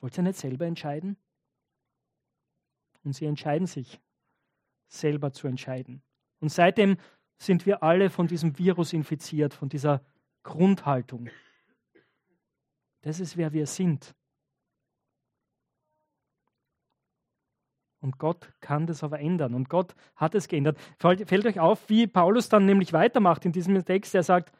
Wollt 0.00 0.16
ihr 0.18 0.22
nicht 0.22 0.38
selber 0.38 0.66
entscheiden? 0.66 1.16
Und 3.04 3.12
sie 3.14 3.26
entscheiden 3.26 3.66
sich, 3.66 4.00
selber 4.88 5.32
zu 5.32 5.46
entscheiden. 5.46 6.02
Und 6.40 6.50
seitdem 6.50 6.96
sind 7.36 7.66
wir 7.66 7.82
alle 7.82 8.10
von 8.10 8.26
diesem 8.26 8.58
Virus 8.58 8.92
infiziert, 8.92 9.54
von 9.54 9.68
dieser 9.68 10.02
Grundhaltung. 10.48 11.28
Das 13.02 13.20
ist, 13.20 13.36
wer 13.36 13.52
wir 13.52 13.66
sind. 13.66 14.14
Und 18.00 18.18
Gott 18.18 18.50
kann 18.60 18.86
das 18.86 19.04
aber 19.04 19.20
ändern. 19.20 19.54
Und 19.54 19.68
Gott 19.68 19.94
hat 20.16 20.34
es 20.34 20.48
geändert. 20.48 20.78
Fällt 20.98 21.44
euch 21.44 21.60
auf, 21.60 21.88
wie 21.90 22.06
Paulus 22.06 22.48
dann 22.48 22.64
nämlich 22.64 22.94
weitermacht 22.94 23.44
in 23.44 23.52
diesem 23.52 23.84
Text. 23.84 24.14
Er 24.14 24.22
sagt, 24.22 24.52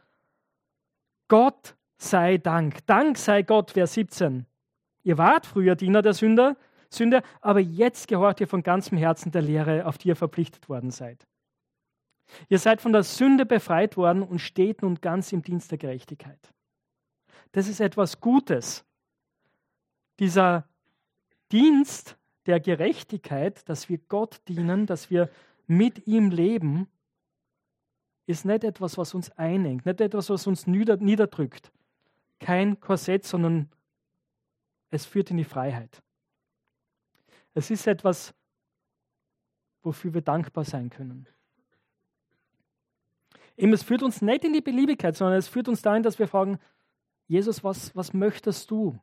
Gott 1.29 1.75
sei 1.97 2.37
Dank. 2.37 2.87
Dank 2.87 3.17
sei 3.17 3.43
Gott, 3.43 3.71
Vers 3.71 3.95
17. 3.95 4.45
Ihr 5.05 5.17
wart 5.17 5.47
früher 5.47 5.75
Diener 5.75 6.03
der 6.03 6.13
Sünder, 6.13 6.57
Sünder, 6.91 7.23
aber 7.41 7.61
jetzt 7.61 8.09
gehört 8.09 8.41
ihr 8.41 8.49
von 8.49 8.63
ganzem 8.63 8.99
Herzen 8.99 9.33
der 9.33 9.43
Lehre, 9.43 9.87
auf 9.87 9.97
die 9.97 10.09
ihr 10.09 10.17
verpflichtet 10.17 10.69
worden 10.69 10.91
seid. 10.91 11.27
Ihr 12.49 12.59
seid 12.59 12.81
von 12.81 12.93
der 12.93 13.03
Sünde 13.03 13.47
befreit 13.47 13.97
worden 13.97 14.23
und 14.23 14.39
steht 14.39 14.83
nun 14.83 15.01
ganz 15.01 15.33
im 15.33 15.43
Dienst 15.43 15.71
der 15.71 15.79
Gerechtigkeit. 15.79 16.53
Das 17.53 17.69
ist 17.69 17.81
etwas 17.81 18.21
Gutes. 18.21 18.85
Dieser 20.19 20.69
Dienst 21.51 22.19
der 22.47 22.61
Gerechtigkeit, 22.61 23.69
dass 23.69 23.89
wir 23.89 23.99
Gott 23.99 24.41
dienen, 24.49 24.87
dass 24.87 25.11
wir 25.11 25.31
mit 25.67 26.07
ihm 26.07 26.31
leben, 26.31 26.89
ist 28.27 28.45
nicht 28.45 28.65
etwas, 28.65 28.99
was 28.99 29.15
uns 29.15 29.31
einengt, 29.33 29.87
nicht 29.87 30.01
etwas, 30.01 30.29
was 30.29 30.47
uns 30.47 30.67
niederdrückt. 30.67 31.73
Kein 32.41 32.79
Korsett, 32.79 33.25
sondern 33.25 33.71
es 34.91 35.07
führt 35.07 35.31
in 35.31 35.39
die 35.39 35.45
Freiheit. 35.45 36.03
Es 37.55 37.71
ist 37.71 37.87
etwas, 37.87 38.35
wofür 39.83 40.13
wir 40.15 40.21
dankbar 40.21 40.65
sein 40.65 40.91
können. 40.91 41.27
Eben, 43.59 43.73
es 43.73 43.83
führt 43.83 44.05
uns 44.05 44.23
nicht 44.23 44.45
in 44.45 44.53
die 44.53 44.61
Beliebigkeit, 44.61 45.17
sondern 45.17 45.37
es 45.37 45.49
führt 45.49 45.67
uns 45.67 45.83
dahin, 45.83 46.05
dass 46.05 46.21
wir 46.21 46.29
fragen, 46.29 46.61
Jesus, 47.27 47.65
was, 47.65 47.95
was 47.97 48.15
möchtest 48.15 48.71
du 48.71 48.97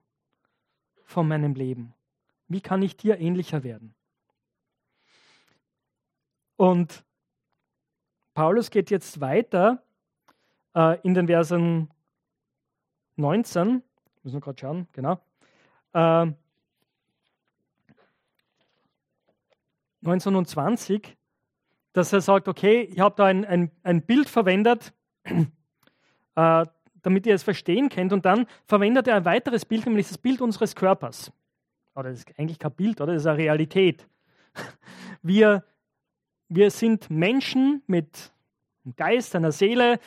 von 1.03 1.27
meinem 1.27 1.55
Leben? 1.55 1.93
Wie 2.47 2.61
kann 2.61 2.81
ich 2.81 2.95
dir 2.95 3.19
ähnlicher 3.19 3.65
werden? 3.65 3.93
Und 6.55 7.03
Paulus 8.33 8.71
geht 8.71 8.89
jetzt 8.91 9.19
weiter 9.19 9.83
äh, 10.73 11.01
in 11.01 11.13
den 11.13 11.27
Versen 11.27 11.91
19, 13.17 13.83
müssen 14.23 14.35
wir 14.35 14.41
gerade 14.41 14.59
schauen, 14.59 14.87
genau. 14.93 15.19
Äh, 15.91 16.31
19 19.99 20.35
und 20.35 20.47
20, 20.47 21.17
dass 21.95 22.13
er 22.13 22.21
sagt, 22.21 22.47
okay, 22.47 22.81
ich 22.81 22.99
habe 22.99 23.15
da 23.15 23.25
ein, 23.25 23.45
ein, 23.45 23.71
ein 23.83 24.01
Bild 24.01 24.29
verwendet, 24.29 24.93
äh, 25.23 26.65
damit 27.01 27.25
ihr 27.25 27.35
es 27.35 27.43
verstehen 27.43 27.89
könnt. 27.89 28.13
Und 28.13 28.25
dann 28.25 28.47
verwendet 28.65 29.07
er 29.07 29.15
ein 29.15 29.25
weiteres 29.25 29.65
Bild, 29.65 29.85
nämlich 29.85 30.07
das 30.07 30.17
Bild 30.17 30.41
unseres 30.41 30.75
Körpers 30.75 31.31
oder 31.95 32.09
das 32.09 32.19
ist 32.19 32.39
eigentlich 32.39 32.59
kein 32.59 32.73
Bild, 32.73 33.01
oder? 33.01 33.13
Das 33.13 33.23
ist 33.23 33.27
eine 33.27 33.37
Realität. 33.37 34.07
Wir, 35.21 35.63
wir 36.49 36.69
sind 36.69 37.09
Menschen 37.09 37.81
mit 37.87 38.31
einem 38.83 38.95
Geist, 38.95 39.35
einer 39.35 39.51
Seele 39.51 39.99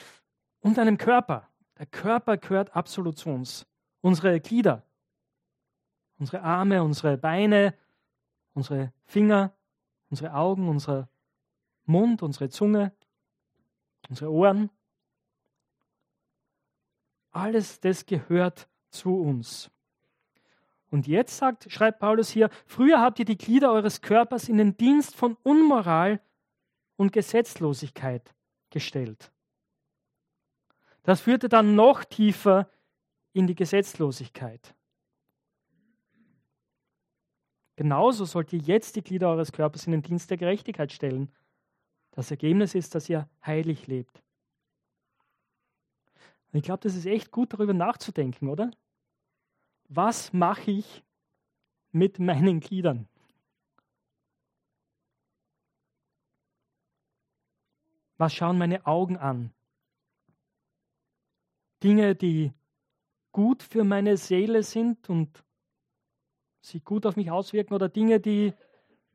und 0.61 0.79
einem 0.79 0.97
Körper. 0.97 1.49
Der 1.77 1.87
Körper 1.87 2.37
gehört 2.37 2.77
absolut 2.77 3.19
zu 3.19 3.31
uns. 3.31 3.67
Unsere 4.01 4.39
Glieder, 4.39 4.85
unsere 6.21 6.43
Arme, 6.43 6.85
unsere 6.85 7.19
Beine, 7.19 7.75
unsere 8.55 8.93
Finger, 9.07 9.53
unsere 10.09 10.33
Augen, 10.35 10.69
unser 10.69 11.09
Mund, 11.89 12.23
unsere 12.23 12.49
Zunge, 12.49 12.93
unsere 14.09 14.31
Ohren. 14.31 14.71
Alles 17.31 17.81
das 17.81 18.07
gehört 18.07 18.69
zu 18.91 19.21
uns. 19.21 19.71
Und 20.91 21.07
jetzt 21.07 21.37
sagt, 21.37 21.71
schreibt 21.71 21.99
Paulus 21.99 22.31
hier, 22.31 22.49
früher 22.67 23.01
habt 23.01 23.19
ihr 23.19 23.25
die 23.25 23.37
Glieder 23.37 23.73
eures 23.73 24.01
Körpers 24.01 24.49
in 24.49 24.57
den 24.57 24.77
Dienst 24.77 25.15
von 25.15 25.37
Unmoral 25.43 26.21
und 26.97 27.13
Gesetzlosigkeit 27.13 28.35
gestellt. 28.71 29.31
Das 31.03 31.21
führte 31.21 31.49
dann 31.49 31.75
noch 31.75 32.05
tiefer 32.05 32.71
in 33.33 33.47
die 33.47 33.55
Gesetzlosigkeit. 33.55 34.75
Genauso 37.77 38.25
sollt 38.25 38.53
ihr 38.53 38.59
jetzt 38.59 38.97
die 38.97 39.03
Glieder 39.03 39.29
eures 39.29 39.53
Körpers 39.53 39.87
in 39.87 39.93
den 39.93 40.03
Dienst 40.03 40.31
der 40.31 40.37
Gerechtigkeit 40.37 40.93
stellen. 40.93 41.31
Das 42.19 42.33
Ergebnis 42.33 42.75
ist, 42.75 42.97
dass 42.97 43.09
ihr 43.09 43.29
heilig 43.47 43.87
lebt. 43.87 44.25
Und 46.51 46.59
ich 46.59 46.65
glaube, 46.65 46.81
das 46.83 46.97
ist 46.97 47.07
echt 47.07 47.31
gut, 47.31 47.53
darüber 47.53 47.73
nachzudenken, 47.73 48.49
oder? 48.49 48.73
was 49.89 50.33
mache 50.33 50.71
ich 50.71 51.03
mit 51.91 52.19
meinen 52.19 52.61
Gliedern? 52.61 53.09
Was 58.19 58.35
schauen 58.35 58.59
meine 58.59 58.87
Augen 58.87 59.17
an? 59.17 59.53
Dinge, 61.83 62.15
die 62.17 62.53
gut 63.33 63.63
für 63.63 63.85
meine 63.85 64.17
Seele 64.17 64.63
sind 64.63 65.09
und 65.09 65.45
sich 66.61 66.85
gut 66.85 67.07
auf 67.07 67.17
mich 67.17 67.31
auswirken 67.31 67.75
oder 67.75 67.89
Dinge, 67.89 68.19
die, 68.19 68.53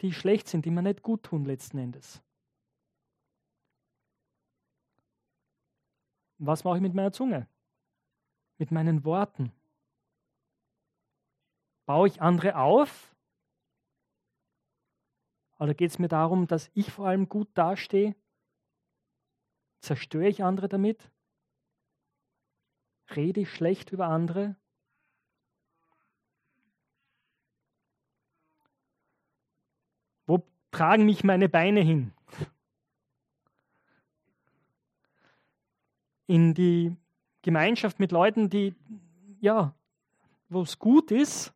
die 0.02 0.14
schlecht 0.14 0.48
sind, 0.48 0.66
die 0.66 0.72
mir 0.72 0.82
nicht 0.82 1.04
gut 1.04 1.24
tun 1.24 1.44
letzten 1.44 1.78
Endes. 1.78 2.24
Was 6.38 6.64
mache 6.64 6.78
ich 6.78 6.82
mit 6.82 6.94
meiner 6.94 7.12
Zunge? 7.12 7.48
Mit 8.58 8.72
meinen 8.72 9.04
Worten? 9.06 9.52
Baue 11.86 12.08
ich 12.08 12.22
andere 12.22 12.58
auf? 12.58 13.16
Oder 15.60 15.74
geht 15.74 15.92
es 15.92 16.00
mir 16.00 16.08
darum, 16.08 16.48
dass 16.48 16.70
ich 16.74 16.92
vor 16.92 17.08
allem 17.08 17.30
gut 17.30 17.50
dastehe? 17.54 18.16
Zerstöre 19.80 20.28
ich 20.28 20.44
andere 20.44 20.68
damit? 20.68 21.12
Rede 23.16 23.42
ich 23.42 23.50
schlecht 23.50 23.92
über 23.92 24.08
andere? 24.08 24.56
tragen 30.74 31.06
mich 31.06 31.24
meine 31.24 31.48
Beine 31.48 31.80
hin. 31.80 32.12
In 36.28 36.54
die 36.54 36.96
Gemeinschaft 37.42 38.00
mit 38.00 38.12
Leuten, 38.12 38.50
die, 38.50 38.74
ja, 39.40 39.74
wo 40.50 40.62
es 40.62 40.80
gut 40.80 41.12
ist, 41.12 41.54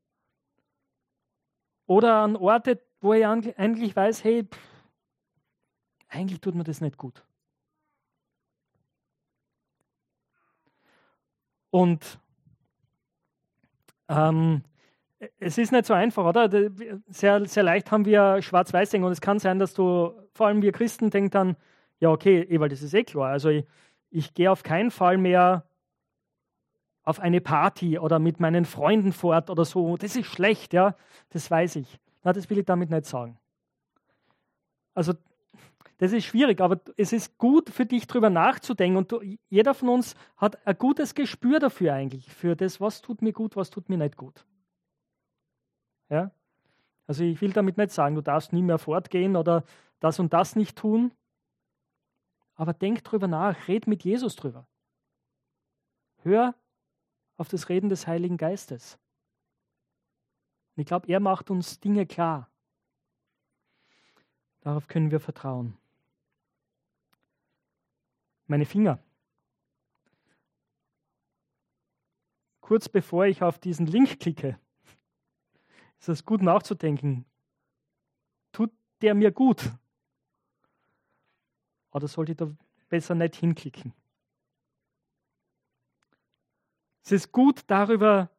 oder 1.85 2.17
an 2.17 2.35
Orte, 2.35 2.81
wo 2.99 3.13
ich 3.13 3.25
eigentlich 3.25 3.95
weiß, 3.95 4.23
hey, 4.23 4.43
pff, 4.43 4.59
eigentlich 6.09 6.41
tut 6.41 6.55
mir 6.55 6.63
das 6.63 6.81
nicht 6.81 6.97
gut. 6.97 7.23
Und 11.69 12.19
ähm, 14.09 14.63
es 15.39 15.57
ist 15.57 15.71
nicht 15.71 15.85
so 15.85 15.93
einfach, 15.93 16.25
oder? 16.25 16.49
Sehr, 17.07 17.45
sehr 17.45 17.63
leicht 17.63 17.91
haben 17.91 18.05
wir 18.05 18.41
Schwarz-Weiß-Denken 18.41 19.05
und 19.05 19.11
es 19.11 19.21
kann 19.21 19.39
sein, 19.39 19.59
dass 19.59 19.73
du, 19.73 20.13
vor 20.33 20.47
allem 20.47 20.61
wir 20.61 20.71
Christen, 20.71 21.09
denken 21.09 21.31
dann, 21.31 21.55
ja, 21.99 22.09
okay, 22.09 22.41
Ewald, 22.43 22.71
das 22.71 22.83
ist 22.83 22.93
eh 22.93 23.03
klar. 23.03 23.31
Also 23.31 23.49
ich, 23.49 23.65
ich 24.09 24.33
gehe 24.33 24.51
auf 24.51 24.63
keinen 24.63 24.91
Fall 24.91 25.17
mehr 25.17 25.63
auf 27.03 27.19
eine 27.19 27.39
Party 27.39 27.99
oder 27.99 28.19
mit 28.19 28.39
meinen 28.39 28.65
Freunden 28.65 29.13
fort 29.13 29.49
oder 29.49 29.63
so. 29.63 29.95
Das 29.97 30.15
ist 30.15 30.27
schlecht, 30.27 30.73
ja, 30.73 30.95
das 31.29 31.49
weiß 31.49 31.77
ich. 31.77 31.99
Na, 32.23 32.33
das 32.33 32.49
will 32.49 32.57
ich 32.57 32.65
damit 32.65 32.89
nicht 32.89 33.05
sagen. 33.05 33.39
Also 34.93 35.13
das 35.99 36.11
ist 36.11 36.25
schwierig, 36.25 36.61
aber 36.61 36.79
es 36.95 37.13
ist 37.13 37.37
gut 37.37 37.69
für 37.69 37.85
dich 37.85 38.07
darüber 38.07 38.29
nachzudenken 38.29 38.97
und 38.97 39.11
du, 39.11 39.21
jeder 39.49 39.73
von 39.73 39.89
uns 39.89 40.15
hat 40.35 40.65
ein 40.67 40.77
gutes 40.77 41.15
Gespür 41.15 41.59
dafür 41.59 41.93
eigentlich, 41.93 42.29
für 42.31 42.55
das, 42.55 42.79
was 42.79 43.01
tut 43.01 43.21
mir 43.21 43.33
gut, 43.33 43.55
was 43.55 43.69
tut 43.69 43.89
mir 43.89 43.97
nicht 43.97 44.17
gut. 44.17 44.45
Ja? 46.09 46.31
Also 47.07 47.23
ich 47.23 47.41
will 47.41 47.53
damit 47.53 47.77
nicht 47.77 47.91
sagen, 47.91 48.15
du 48.15 48.21
darfst 48.21 48.53
nie 48.53 48.61
mehr 48.61 48.77
fortgehen 48.77 49.35
oder 49.35 49.63
das 49.99 50.19
und 50.19 50.33
das 50.33 50.55
nicht 50.55 50.77
tun, 50.77 51.11
aber 52.57 52.73
denk 52.73 53.03
drüber 53.03 53.27
nach, 53.27 53.67
red 53.67 53.87
mit 53.87 54.03
Jesus 54.03 54.35
drüber. 54.35 54.67
Hör 56.23 56.53
auf 57.37 57.47
das 57.47 57.69
Reden 57.69 57.87
des 57.87 58.07
Heiligen 58.07 58.37
Geistes. 58.37 58.99
Und 60.75 60.81
ich 60.81 60.87
glaube, 60.87 61.07
er 61.07 61.19
macht 61.19 61.49
uns 61.49 61.79
Dinge 61.79 62.05
klar. 62.05 62.49
Darauf 64.61 64.87
können 64.87 65.11
wir 65.11 65.21
vertrauen 65.21 65.77
meine 68.47 68.65
Finger. 68.65 68.99
Kurz 72.61 72.89
bevor 72.89 73.25
ich 73.25 73.43
auf 73.43 73.59
diesen 73.59 73.85
Link 73.85 74.19
klicke, 74.19 74.59
ist 75.99 76.09
es 76.09 76.25
gut 76.25 76.41
nachzudenken. 76.41 77.25
Tut 78.51 78.71
der 79.01 79.13
mir 79.15 79.31
gut? 79.31 79.71
Oder 81.97 82.07
sollte 82.07 82.33
ich 82.33 82.37
da 82.37 82.47
besser 82.89 83.15
nicht 83.15 83.37
hinklicken? 83.37 83.91
Es 87.03 87.11
ist 87.11 87.31
gut, 87.31 87.61
darüber 87.65 88.29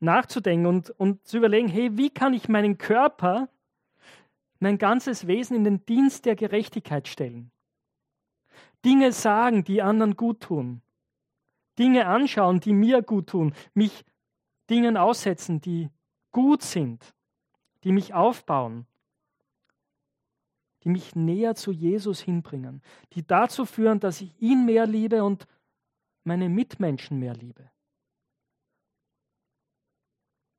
nachzudenken 0.00 0.66
und, 0.66 0.90
und 0.90 1.24
zu 1.24 1.36
überlegen, 1.36 1.68
hey, 1.68 1.96
wie 1.96 2.10
kann 2.10 2.34
ich 2.34 2.48
meinen 2.48 2.76
Körper, 2.76 3.48
mein 4.58 4.78
ganzes 4.78 5.28
Wesen 5.28 5.56
in 5.56 5.62
den 5.62 5.86
Dienst 5.86 6.24
der 6.24 6.34
Gerechtigkeit 6.34 7.06
stellen? 7.06 7.52
Dinge 8.84 9.12
sagen, 9.12 9.62
die 9.62 9.80
anderen 9.80 10.16
gut 10.16 10.40
tun. 10.40 10.82
Dinge 11.78 12.08
anschauen, 12.08 12.58
die 12.58 12.72
mir 12.72 13.02
gut 13.02 13.28
tun. 13.28 13.54
Mich 13.74 14.04
Dingen 14.70 14.96
aussetzen, 14.96 15.60
die 15.60 15.88
gut 16.32 16.62
sind, 16.62 17.14
die 17.84 17.92
mich 17.92 18.12
aufbauen, 18.12 18.87
die 20.84 20.88
mich 20.88 21.16
näher 21.16 21.54
zu 21.54 21.72
Jesus 21.72 22.20
hinbringen, 22.20 22.82
die 23.12 23.26
dazu 23.26 23.64
führen, 23.64 24.00
dass 24.00 24.20
ich 24.20 24.40
ihn 24.40 24.64
mehr 24.64 24.86
liebe 24.86 25.24
und 25.24 25.46
meine 26.24 26.48
Mitmenschen 26.48 27.18
mehr 27.18 27.34
liebe. 27.34 27.70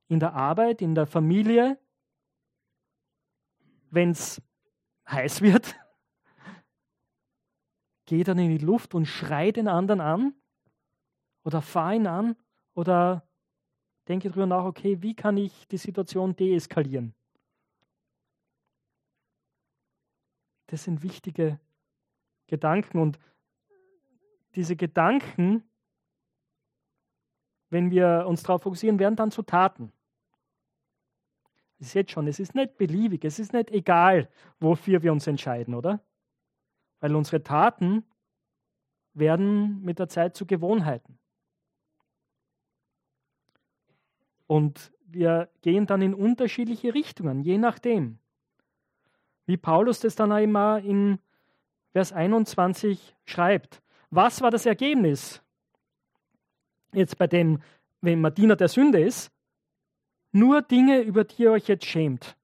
In 0.07 0.19
der 0.19 0.33
Arbeit, 0.33 0.81
in 0.81 0.95
der 0.95 1.05
Familie, 1.05 1.79
wenn 3.91 4.11
es 4.11 4.41
heiß 5.07 5.41
wird, 5.41 5.75
Geh 8.09 8.23
dann 8.23 8.39
in 8.39 8.49
die 8.49 8.65
Luft 8.65 8.95
und 8.95 9.05
schrei 9.05 9.51
den 9.51 9.67
anderen 9.67 10.01
an 10.01 10.33
oder 11.43 11.61
fahr 11.61 11.93
ihn 11.93 12.07
an 12.07 12.35
oder 12.73 13.23
denke 14.07 14.29
darüber 14.29 14.47
nach, 14.47 14.65
okay, 14.65 15.03
wie 15.03 15.13
kann 15.13 15.37
ich 15.37 15.67
die 15.67 15.77
Situation 15.77 16.35
deeskalieren? 16.35 17.13
Das 20.69 20.83
sind 20.83 21.03
wichtige 21.03 21.59
Gedanken 22.47 22.99
und 22.99 23.19
diese 24.55 24.75
Gedanken, 24.75 25.63
wenn 27.69 27.91
wir 27.91 28.25
uns 28.27 28.43
darauf 28.43 28.63
fokussieren, 28.63 28.99
werden 28.99 29.15
dann 29.15 29.31
zu 29.31 29.43
Taten. 29.43 29.91
Ist 31.77 31.93
jetzt 31.93 32.11
schon, 32.11 32.27
es 32.27 32.39
ist 32.39 32.55
nicht 32.55 32.77
beliebig, 32.77 33.23
es 33.23 33.39
ist 33.39 33.53
nicht 33.53 33.71
egal, 33.71 34.29
wofür 34.59 35.01
wir 35.01 35.11
uns 35.11 35.27
entscheiden, 35.27 35.75
oder? 35.75 36.03
weil 36.99 37.15
unsere 37.15 37.43
Taten 37.43 38.03
werden 39.13 39.81
mit 39.81 39.99
der 39.99 40.09
Zeit 40.09 40.35
zu 40.35 40.45
Gewohnheiten. 40.45 41.17
Und 44.47 44.91
wir 45.05 45.49
gehen 45.61 45.85
dann 45.85 46.01
in 46.01 46.13
unterschiedliche 46.13 46.93
Richtungen, 46.93 47.41
je 47.41 47.57
nachdem. 47.57 48.19
Wie 49.49 49.57
Paulus 49.57 49.99
das 49.99 50.15
dann 50.15 50.31
einmal 50.31 50.85
in 50.85 51.17
Vers 51.91 52.13
21 52.13 53.15
schreibt. 53.25 53.81
Was 54.11 54.41
war 54.41 54.51
das 54.51 54.67
Ergebnis? 54.67 55.41
Jetzt 56.93 57.17
bei 57.17 57.25
dem, 57.25 57.59
wenn 57.99 58.21
man 58.21 58.35
Diener 58.35 58.55
der 58.55 58.67
Sünde 58.67 59.01
ist, 59.01 59.31
nur 60.31 60.61
Dinge, 60.61 60.99
über 60.99 61.23
die 61.23 61.41
ihr 61.41 61.51
euch 61.51 61.67
jetzt 61.67 61.85
schämt. 61.85 62.37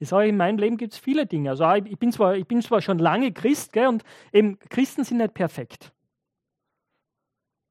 Ich 0.00 0.08
sage, 0.08 0.26
in 0.26 0.36
meinem 0.36 0.58
Leben 0.58 0.76
gibt 0.76 0.94
es 0.94 0.98
viele 0.98 1.24
Dinge. 1.24 1.50
Also 1.50 1.72
ich 1.72 2.00
bin 2.00 2.10
zwar, 2.10 2.34
ich 2.34 2.48
bin 2.48 2.60
zwar 2.60 2.82
schon 2.82 2.98
lange 2.98 3.30
Christ, 3.30 3.72
gell, 3.72 3.86
und 3.86 4.02
eben 4.32 4.58
Christen 4.70 5.04
sind 5.04 5.18
nicht 5.18 5.34
perfekt. 5.34 5.92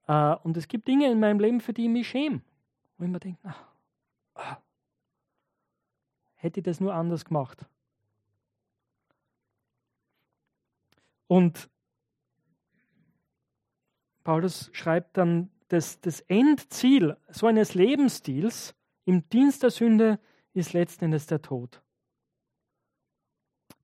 Uh, 0.08 0.38
und 0.44 0.56
es 0.56 0.70
gibt 0.70 0.88
Dinge 0.88 1.12
in 1.12 1.20
meinem 1.20 1.42
Leben, 1.42 1.60
für 1.60 1.74
die 1.74 1.84
ich 1.84 1.90
mich 1.90 2.08
schäme. 2.08 2.40
Wo 2.98 3.04
ich 3.04 3.12
mir 3.12 3.20
denke, 3.20 3.40
ach, 3.44 3.64
ah, 4.36 4.58
hätte 6.42 6.60
ich 6.60 6.64
das 6.64 6.80
nur 6.80 6.94
anders 6.94 7.24
gemacht. 7.24 7.66
Und 11.28 11.70
Paulus 14.24 14.70
schreibt 14.74 15.18
dann, 15.18 15.50
das, 15.70 16.02
das 16.02 16.20
Endziel 16.22 17.16
so 17.30 17.48
eines 17.48 17.76
Lebensstils 17.76 18.76
im 19.06 19.28
Dienst 19.30 19.64
der 19.64 19.70
Sünde 19.70 20.20
ist 20.54 20.74
letzten 20.74 21.06
Endes 21.06 21.28
der 21.28 21.42
Tod. 21.42 21.82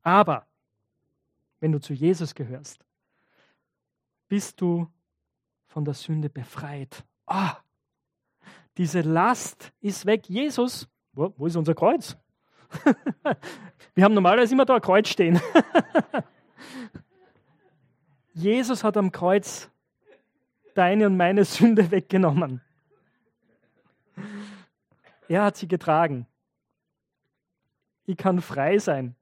Aber 0.02 0.46
wenn 1.60 1.72
du 1.72 1.80
zu 1.80 1.94
Jesus 1.94 2.36
gehörst, 2.36 2.84
bist 4.28 4.60
du 4.60 4.88
von 5.68 5.86
der 5.86 5.94
Sünde 5.94 6.30
befreit. 6.30 7.06
Ah, 7.26 7.58
diese 8.78 9.02
Last 9.02 9.72
ist 9.80 10.06
weg. 10.06 10.28
Jesus, 10.28 10.90
wo, 11.14 11.34
wo 11.38 11.46
ist 11.48 11.56
unser 11.56 11.74
Kreuz? 11.74 12.18
Wir 13.96 14.04
haben 14.04 14.14
normalerweise 14.14 14.54
immer 14.54 14.66
da 14.66 14.76
ein 14.76 14.82
Kreuz 14.82 15.10
stehen. 15.10 15.42
Jesus 18.34 18.84
hat 18.84 18.98
am 18.98 19.12
Kreuz 19.12 19.70
deine 20.76 21.08
und 21.08 21.18
meine 21.18 21.44
Sünde 21.44 21.90
weggenommen. 21.90 22.62
Er 25.28 25.44
hat 25.44 25.58
sie 25.58 25.68
getragen. 25.68 26.28
Ich 28.06 28.16
kann 28.16 28.42
frei 28.42 28.78
sein. 28.78 29.16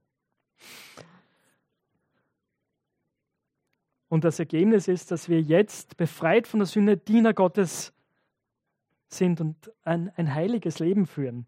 Und 4.09 4.23
das 4.23 4.39
Ergebnis 4.39 4.87
ist, 4.87 5.11
dass 5.11 5.29
wir 5.29 5.41
jetzt 5.41 5.97
befreit 5.97 6.47
von 6.47 6.59
der 6.59 6.67
Sünde 6.67 6.95
Diener 6.95 7.33
Gottes 7.33 7.93
sind 9.07 9.41
und 9.41 9.71
ein, 9.83 10.11
ein 10.15 10.33
heiliges 10.33 10.79
Leben 10.79 11.07
führen. 11.07 11.47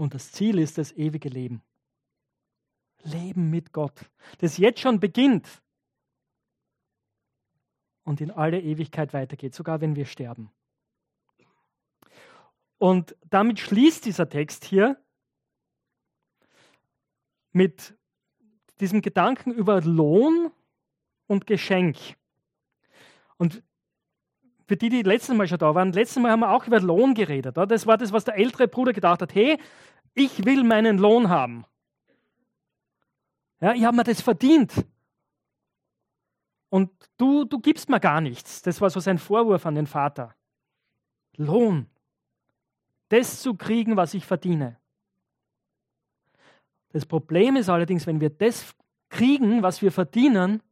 Und 0.00 0.14
das 0.14 0.32
Ziel 0.32 0.58
ist 0.58 0.78
das 0.78 0.92
ewige 0.92 1.28
Leben. 1.28 1.62
Leben 3.02 3.50
mit 3.50 3.74
Gott, 3.74 4.10
das 4.38 4.56
jetzt 4.56 4.80
schon 4.80 4.98
beginnt 4.98 5.46
und 8.04 8.22
in 8.22 8.30
alle 8.30 8.58
Ewigkeit 8.62 9.12
weitergeht, 9.12 9.54
sogar 9.54 9.82
wenn 9.82 9.96
wir 9.96 10.06
sterben. 10.06 10.50
Und 12.78 13.14
damit 13.28 13.60
schließt 13.60 14.06
dieser 14.06 14.26
Text 14.26 14.64
hier 14.64 14.98
mit 17.52 17.94
diesem 18.80 19.02
Gedanken 19.02 19.52
über 19.52 19.82
Lohn 19.82 20.50
und 21.26 21.46
Geschenk. 21.46 21.98
Und 23.36 23.62
für 24.70 24.76
die, 24.76 24.88
die 24.88 25.02
letztes 25.02 25.34
Mal 25.34 25.48
schon 25.48 25.58
da 25.58 25.74
waren, 25.74 25.92
letztes 25.92 26.22
Mal 26.22 26.30
haben 26.30 26.40
wir 26.40 26.52
auch 26.52 26.64
über 26.64 26.78
Lohn 26.78 27.12
geredet. 27.12 27.56
Das 27.56 27.88
war 27.88 27.98
das, 27.98 28.12
was 28.12 28.22
der 28.22 28.36
ältere 28.36 28.68
Bruder 28.68 28.92
gedacht 28.92 29.20
hat. 29.20 29.34
Hey, 29.34 29.58
Ich 30.14 30.44
will 30.44 30.62
meinen 30.62 30.96
Lohn 30.96 31.28
haben. 31.28 31.64
Ja, 33.60 33.74
ich 33.74 33.82
habe 33.82 33.96
mir 33.96 34.04
das 34.04 34.20
verdient. 34.20 34.72
Und 36.68 36.92
du, 37.16 37.44
du 37.44 37.58
gibst 37.58 37.88
mir 37.88 37.98
gar 37.98 38.20
nichts. 38.20 38.62
Das 38.62 38.80
war 38.80 38.90
so 38.90 39.00
sein 39.00 39.18
Vorwurf 39.18 39.66
an 39.66 39.74
den 39.74 39.88
Vater. 39.88 40.36
Lohn. 41.34 41.88
Das 43.08 43.42
zu 43.42 43.54
kriegen, 43.54 43.96
was 43.96 44.14
ich 44.14 44.24
verdiene. 44.24 44.78
Das 46.90 47.04
Problem 47.04 47.56
ist 47.56 47.68
allerdings, 47.68 48.06
wenn 48.06 48.20
wir 48.20 48.30
das 48.30 48.72
kriegen, 49.08 49.64
was 49.64 49.82
wir 49.82 49.90
verdienen, 49.90 50.62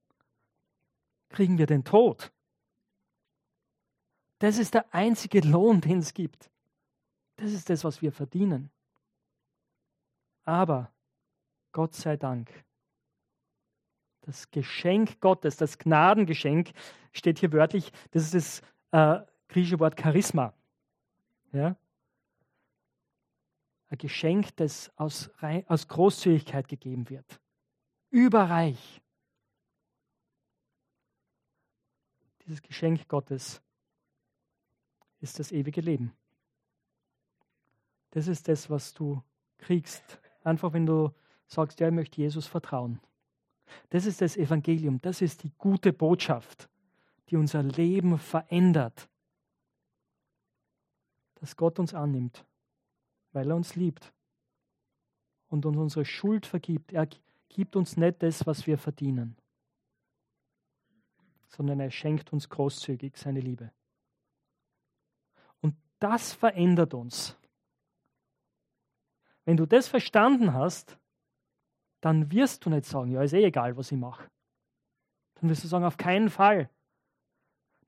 kriegen 1.31 1.59
wir 1.59 1.67
den 1.67 1.83
Tod. 1.83 2.31
Das 4.39 4.59
ist 4.59 4.75
der 4.75 4.93
einzige 4.95 5.41
Lohn, 5.41 5.81
den 5.81 5.99
es 5.99 6.15
gibt. 6.15 6.51
Das 7.37 7.53
ist 7.53 7.71
das, 7.71 7.85
was 7.85 8.03
wir 8.03 8.13
verdienen. 8.13 8.71
Aber 10.45 10.93
Gott 11.73 11.95
sei 11.95 12.17
Dank, 12.17 12.51
das 14.23 14.51
Geschenk 14.51 15.21
Gottes, 15.21 15.57
das 15.57 15.79
Gnadengeschenk, 15.79 16.73
steht 17.13 17.39
hier 17.39 17.53
wörtlich, 17.53 17.93
das 18.13 18.33
ist 18.33 18.63
das 18.93 19.21
äh, 19.21 19.27
griechische 19.49 19.79
Wort 19.81 20.01
Charisma. 20.01 20.55
Ja? 21.53 21.77
Ein 23.89 23.99
Geschenk, 23.99 24.55
das 24.57 24.91
aus, 24.97 25.31
aus 25.67 25.89
Großzügigkeit 25.89 26.69
gegeben 26.69 27.09
wird. 27.09 27.41
Überreich. 28.11 29.01
Dieses 32.45 32.63
Geschenk 32.63 33.09
Gottes 33.09 33.63
ist 35.21 35.39
das 35.39 35.53
ewige 35.53 35.81
Leben. 35.81 36.13
Das 38.11 38.29
ist 38.29 38.49
das, 38.49 38.71
was 38.71 38.95
du 38.95 39.23
kriegst. 39.59 40.21
Einfach 40.43 40.73
wenn 40.73 40.87
du 40.87 41.13
sagst, 41.47 41.81
ja, 41.81 41.89
ich 41.89 41.95
möchte 41.95 42.21
Jesus 42.21 42.47
vertrauen. 42.47 43.01
Das 43.91 44.07
ist 44.07 44.21
das 44.21 44.37
Evangelium, 44.37 45.01
das 45.01 45.21
ist 45.21 45.43
die 45.43 45.53
gute 45.59 45.93
Botschaft, 45.93 46.69
die 47.29 47.37
unser 47.37 47.63
Leben 47.63 48.19
verändert. 48.19 49.09
Dass 51.37 51.57
Gott 51.57 51.79
uns 51.79 51.95
annimmt, 51.95 52.45
weil 53.33 53.51
er 53.51 53.57
uns 53.57 53.77
liebt 53.77 54.13
und 55.49 55.67
uns 55.67 55.77
unsere 55.77 56.05
Schuld 56.05 56.47
vergibt. 56.47 56.93
Er 56.93 57.09
gibt 57.49 57.77
uns 57.77 57.97
nicht 57.97 58.23
das, 58.23 58.47
was 58.47 58.67
wir 58.67 58.79
verdienen, 58.79 59.37
sondern 61.49 61.81
er 61.81 61.91
schenkt 61.91 62.33
uns 62.33 62.49
großzügig 62.49 63.17
seine 63.17 63.41
Liebe. 63.41 63.71
Das 65.99 66.33
verändert 66.33 66.95
uns. 66.95 67.37
Wenn 69.45 69.57
du 69.57 69.67
das 69.67 69.89
verstanden 69.89 70.53
hast, 70.53 70.99
dann 72.01 72.31
wirst 72.31 72.65
du 72.65 72.71
nicht 72.71 72.85
sagen, 72.85 73.11
ja, 73.11 73.23
ist 73.23 73.33
eh 73.33 73.45
egal, 73.45 73.77
was 73.77 73.91
ich 73.91 73.99
mache. 73.99 74.31
Dann 75.37 75.51
wirst 75.51 75.65
du 75.65 75.69
sagen, 75.69 75.85
auf 75.85 75.97
keinen 75.97 76.31
Fall. 76.31 76.71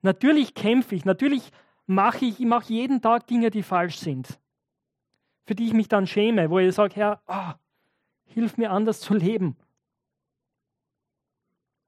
Natürlich 0.01 0.55
kämpfe 0.55 0.95
ich, 0.95 1.05
natürlich 1.05 1.51
mache 1.85 2.25
ich, 2.25 2.39
ich 2.39 2.45
mache 2.45 2.73
jeden 2.73 3.01
Tag 3.01 3.27
Dinge, 3.27 3.51
die 3.51 3.63
falsch 3.63 3.97
sind, 3.99 4.39
für 5.45 5.55
die 5.55 5.67
ich 5.67 5.73
mich 5.73 5.87
dann 5.87 6.07
schäme, 6.07 6.49
wo 6.49 6.59
ich 6.59 6.73
sage, 6.73 6.95
Herr, 6.95 7.21
oh, 7.27 7.53
hilf 8.25 8.57
mir 8.57 8.71
anders 8.71 8.99
zu 8.99 9.13
leben. 9.13 9.55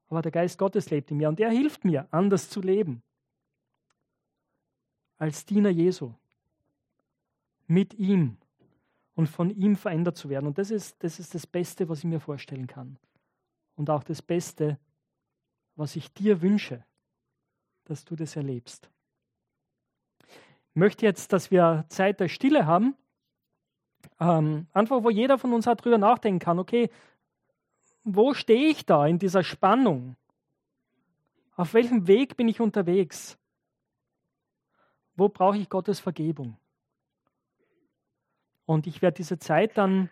Aber 0.10 0.22
der 0.22 0.32
Geist 0.32 0.60
Gottes 0.60 0.92
lebt 0.92 1.10
in 1.10 1.18
mir 1.18 1.30
und 1.30 1.40
er 1.40 1.50
hilft 1.50 1.86
mir, 1.86 2.08
anders 2.12 2.50
zu 2.50 2.62
leben. 2.62 3.02
Als 5.18 5.46
Diener 5.46 5.70
Jesu. 5.70 6.14
Mit 7.68 7.94
ihm 7.94 8.38
und 9.16 9.28
von 9.28 9.50
ihm 9.50 9.76
verändert 9.76 10.18
zu 10.18 10.30
werden. 10.30 10.48
Und 10.48 10.58
das 10.58 10.72
ist, 10.72 11.04
das 11.04 11.20
ist 11.20 11.34
das 11.36 11.48
Beste, 11.48 11.88
was 11.90 12.00
ich 12.00 12.06
mir 12.06 12.20
vorstellen 12.20 12.68
kann. 12.68 12.98
Und 13.76 13.90
auch 13.90 14.04
das 14.04 14.22
Beste, 14.22 14.78
was 15.76 15.96
ich 15.96 16.14
dir 16.14 16.42
wünsche, 16.42 16.84
dass 17.86 18.06
du 18.06 18.16
das 18.16 18.36
erlebst. 18.36 18.90
Ich 20.30 20.76
möchte 20.76 21.06
jetzt, 21.06 21.34
dass 21.34 21.52
wir 21.52 21.86
Zeit 21.90 22.20
der 22.20 22.28
Stille 22.28 22.66
haben. 22.66 22.96
Ähm, 24.20 24.68
einfach, 24.74 25.04
wo 25.04 25.10
jeder 25.10 25.38
von 25.38 25.54
uns 25.54 25.66
darüber 25.66 25.98
nachdenken 25.98 26.40
kann, 26.40 26.60
okay, 26.60 26.90
wo 28.04 28.34
stehe 28.34 28.70
ich 28.70 28.86
da 28.86 29.08
in 29.08 29.20
dieser 29.20 29.44
Spannung? 29.44 30.16
Auf 31.56 31.74
welchem 31.74 32.08
Weg 32.08 32.36
bin 32.36 32.48
ich 32.48 32.60
unterwegs? 32.60 33.38
Wo 35.16 35.30
brauche 35.30 35.58
ich 35.58 35.70
Gottes 35.70 36.00
Vergebung? 36.00 36.58
Und 38.66 38.88
ich 38.88 39.02
werde 39.02 39.18
diese 39.18 39.38
Zeit 39.38 39.78
dann 39.78 40.10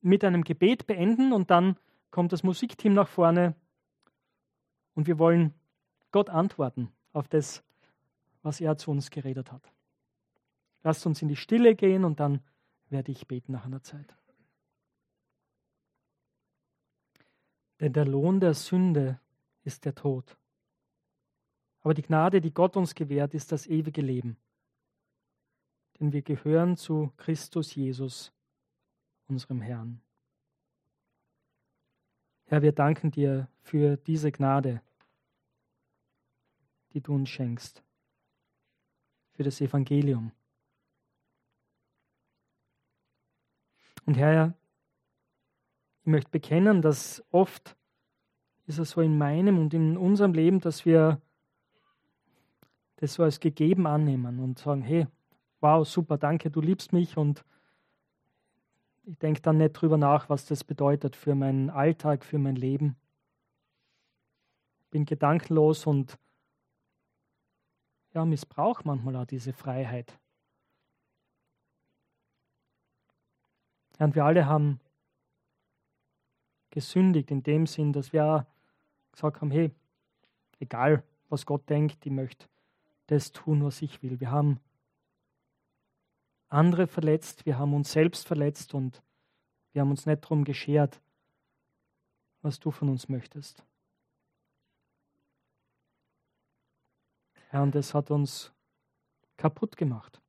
mit 0.00 0.24
einem 0.24 0.44
Gebet 0.44 0.86
beenden 0.86 1.32
und 1.32 1.50
dann 1.50 1.76
kommt 2.10 2.32
das 2.32 2.42
Musikteam 2.42 2.92
nach 2.92 3.08
vorne 3.08 3.54
und 4.94 5.06
wir 5.06 5.18
wollen 5.18 5.54
Gott 6.10 6.28
antworten 6.28 6.92
auf 7.12 7.28
das, 7.28 7.62
was 8.42 8.60
er 8.60 8.76
zu 8.76 8.90
uns 8.90 9.10
geredet 9.10 9.50
hat. 9.50 9.72
Lasst 10.82 11.06
uns 11.06 11.22
in 11.22 11.28
die 11.28 11.36
Stille 11.36 11.74
gehen 11.74 12.04
und 12.04 12.20
dann 12.20 12.40
werde 12.90 13.12
ich 13.12 13.26
beten 13.26 13.52
nach 13.52 13.64
einer 13.64 13.82
Zeit. 13.82 14.14
Denn 17.80 17.92
der 17.92 18.04
Lohn 18.04 18.40
der 18.40 18.54
Sünde 18.54 19.18
ist 19.64 19.84
der 19.84 19.94
Tod. 19.94 20.36
Aber 21.82 21.94
die 21.94 22.02
Gnade, 22.02 22.40
die 22.40 22.54
Gott 22.54 22.76
uns 22.76 22.94
gewährt, 22.94 23.34
ist 23.34 23.52
das 23.52 23.66
ewige 23.66 24.02
Leben 24.02 24.36
denn 26.02 26.12
wir 26.12 26.22
gehören 26.22 26.76
zu 26.76 27.12
Christus 27.16 27.76
Jesus, 27.76 28.32
unserem 29.28 29.60
Herrn. 29.60 30.02
Herr, 32.46 32.60
wir 32.60 32.72
danken 32.72 33.12
dir 33.12 33.46
für 33.60 33.96
diese 33.98 34.32
Gnade, 34.32 34.82
die 36.92 37.00
du 37.00 37.14
uns 37.14 37.30
schenkst, 37.30 37.84
für 39.30 39.44
das 39.44 39.60
Evangelium. 39.60 40.32
Und 44.04 44.16
Herr, 44.16 44.54
ich 46.00 46.06
möchte 46.06 46.30
bekennen, 46.32 46.82
dass 46.82 47.22
oft 47.30 47.76
ist 48.66 48.80
es 48.80 48.90
so 48.90 49.02
in 49.02 49.16
meinem 49.16 49.60
und 49.60 49.72
in 49.72 49.96
unserem 49.96 50.34
Leben, 50.34 50.58
dass 50.58 50.84
wir 50.84 51.22
das 53.02 53.14
so 53.14 53.24
als 53.24 53.40
gegeben 53.40 53.88
annehmen 53.88 54.38
und 54.38 54.60
sagen, 54.60 54.80
hey, 54.80 55.08
wow, 55.60 55.84
super, 55.84 56.18
danke, 56.18 56.52
du 56.52 56.60
liebst 56.60 56.92
mich 56.92 57.16
und 57.16 57.44
ich 59.02 59.18
denke 59.18 59.40
dann 59.40 59.58
nicht 59.58 59.72
drüber 59.72 59.96
nach, 59.96 60.28
was 60.28 60.46
das 60.46 60.62
bedeutet 60.62 61.16
für 61.16 61.34
meinen 61.34 61.68
Alltag, 61.68 62.24
für 62.24 62.38
mein 62.38 62.54
Leben. 62.54 62.96
Ich 64.82 64.90
bin 64.90 65.04
gedankenlos 65.04 65.84
und 65.84 66.16
ja, 68.14 68.24
missbrauche 68.24 68.82
manchmal 68.84 69.16
auch 69.16 69.26
diese 69.26 69.52
Freiheit. 69.52 70.16
Und 73.98 74.14
wir 74.14 74.24
alle 74.24 74.46
haben 74.46 74.78
gesündigt 76.70 77.32
in 77.32 77.42
dem 77.42 77.66
Sinn, 77.66 77.92
dass 77.92 78.12
wir 78.12 78.46
gesagt 79.10 79.40
haben, 79.40 79.50
hey, 79.50 79.72
egal 80.60 81.02
was 81.28 81.44
Gott 81.44 81.68
denkt, 81.68 82.06
ich 82.06 82.12
möchte 82.12 82.51
das 83.12 83.30
tun, 83.30 83.62
was 83.62 83.82
ich 83.82 84.02
will. 84.02 84.20
Wir 84.20 84.30
haben 84.30 84.58
andere 86.48 86.86
verletzt, 86.86 87.44
wir 87.44 87.58
haben 87.58 87.74
uns 87.74 87.92
selbst 87.92 88.26
verletzt 88.26 88.72
und 88.72 89.02
wir 89.72 89.82
haben 89.82 89.90
uns 89.90 90.06
nicht 90.06 90.22
darum 90.22 90.44
geschert, 90.44 90.98
was 92.40 92.58
du 92.58 92.70
von 92.70 92.88
uns 92.88 93.10
möchtest. 93.10 93.62
Herr, 97.50 97.62
und 97.62 97.74
das 97.74 97.92
hat 97.92 98.10
uns 98.10 98.50
kaputt 99.36 99.76
gemacht. 99.76 100.20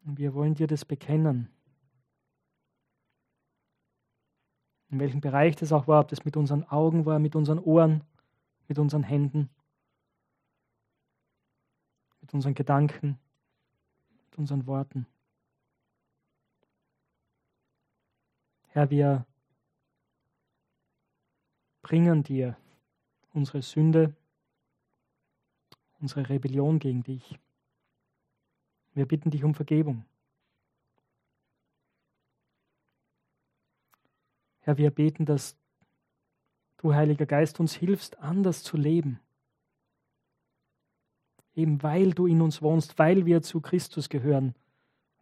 Wir 0.00 0.32
wollen 0.32 0.54
dir 0.54 0.66
das 0.66 0.86
bekennen. 0.86 1.50
In 4.88 5.00
welchem 5.00 5.20
Bereich 5.20 5.56
das 5.56 5.72
auch 5.72 5.86
war, 5.86 6.00
ob 6.00 6.08
das 6.08 6.24
mit 6.24 6.36
unseren 6.36 6.64
Augen 6.64 7.04
war, 7.04 7.18
mit 7.18 7.36
unseren 7.36 7.58
Ohren, 7.58 8.04
mit 8.68 8.78
unseren 8.78 9.02
Händen 9.02 9.50
mit 12.26 12.34
unseren 12.34 12.54
Gedanken, 12.54 13.20
mit 14.30 14.38
unseren 14.38 14.66
Worten. 14.66 15.06
Herr, 18.70 18.90
wir 18.90 19.24
bringen 21.82 22.24
dir 22.24 22.56
unsere 23.32 23.62
Sünde, 23.62 24.12
unsere 26.00 26.28
Rebellion 26.28 26.80
gegen 26.80 27.04
dich. 27.04 27.38
Wir 28.94 29.06
bitten 29.06 29.30
dich 29.30 29.44
um 29.44 29.54
Vergebung. 29.54 30.04
Herr, 34.62 34.76
wir 34.78 34.90
beten, 34.90 35.26
dass 35.26 35.56
du, 36.78 36.92
Heiliger 36.92 37.26
Geist, 37.26 37.60
uns 37.60 37.72
hilfst, 37.72 38.18
anders 38.18 38.64
zu 38.64 38.76
leben 38.76 39.20
eben 41.56 41.82
weil 41.82 42.12
du 42.12 42.26
in 42.26 42.42
uns 42.42 42.62
wohnst, 42.62 42.98
weil 42.98 43.26
wir 43.26 43.42
zu 43.42 43.60
Christus 43.60 44.08
gehören, 44.08 44.54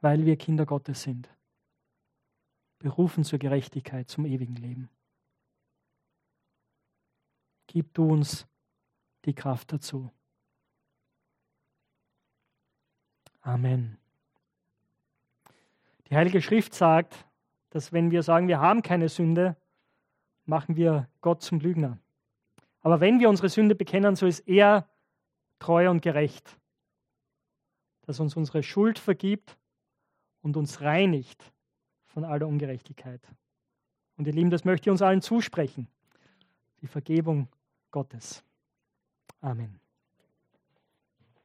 weil 0.00 0.26
wir 0.26 0.36
Kinder 0.36 0.66
Gottes 0.66 1.02
sind. 1.02 1.30
Berufen 2.80 3.24
zur 3.24 3.38
Gerechtigkeit, 3.38 4.10
zum 4.10 4.26
ewigen 4.26 4.56
Leben. 4.56 4.90
Gib 7.68 7.94
du 7.94 8.08
uns 8.08 8.46
die 9.24 9.32
Kraft 9.32 9.72
dazu. 9.72 10.10
Amen. 13.40 13.96
Die 16.08 16.16
Heilige 16.16 16.42
Schrift 16.42 16.74
sagt, 16.74 17.26
dass 17.70 17.92
wenn 17.92 18.10
wir 18.10 18.22
sagen, 18.22 18.48
wir 18.48 18.60
haben 18.60 18.82
keine 18.82 19.08
Sünde, 19.08 19.56
machen 20.44 20.76
wir 20.76 21.08
Gott 21.20 21.42
zum 21.42 21.60
Lügner. 21.60 21.98
Aber 22.82 23.00
wenn 23.00 23.18
wir 23.18 23.30
unsere 23.30 23.48
Sünde 23.48 23.74
bekennen, 23.74 24.14
so 24.14 24.26
ist 24.26 24.40
er 24.40 24.86
treu 25.64 25.88
und 25.88 26.02
gerecht, 26.02 26.58
dass 28.02 28.20
uns 28.20 28.36
unsere 28.36 28.62
Schuld 28.62 28.98
vergibt 28.98 29.56
und 30.42 30.58
uns 30.58 30.82
reinigt 30.82 31.54
von 32.04 32.22
aller 32.24 32.46
Ungerechtigkeit. 32.46 33.22
Und 34.18 34.26
ihr 34.26 34.34
Lieben, 34.34 34.50
das 34.50 34.66
möchte 34.66 34.88
ich 34.88 34.90
uns 34.90 35.00
allen 35.00 35.22
zusprechen. 35.22 35.88
Die 36.82 36.86
Vergebung 36.86 37.48
Gottes. 37.90 38.44
Amen. 39.40 39.83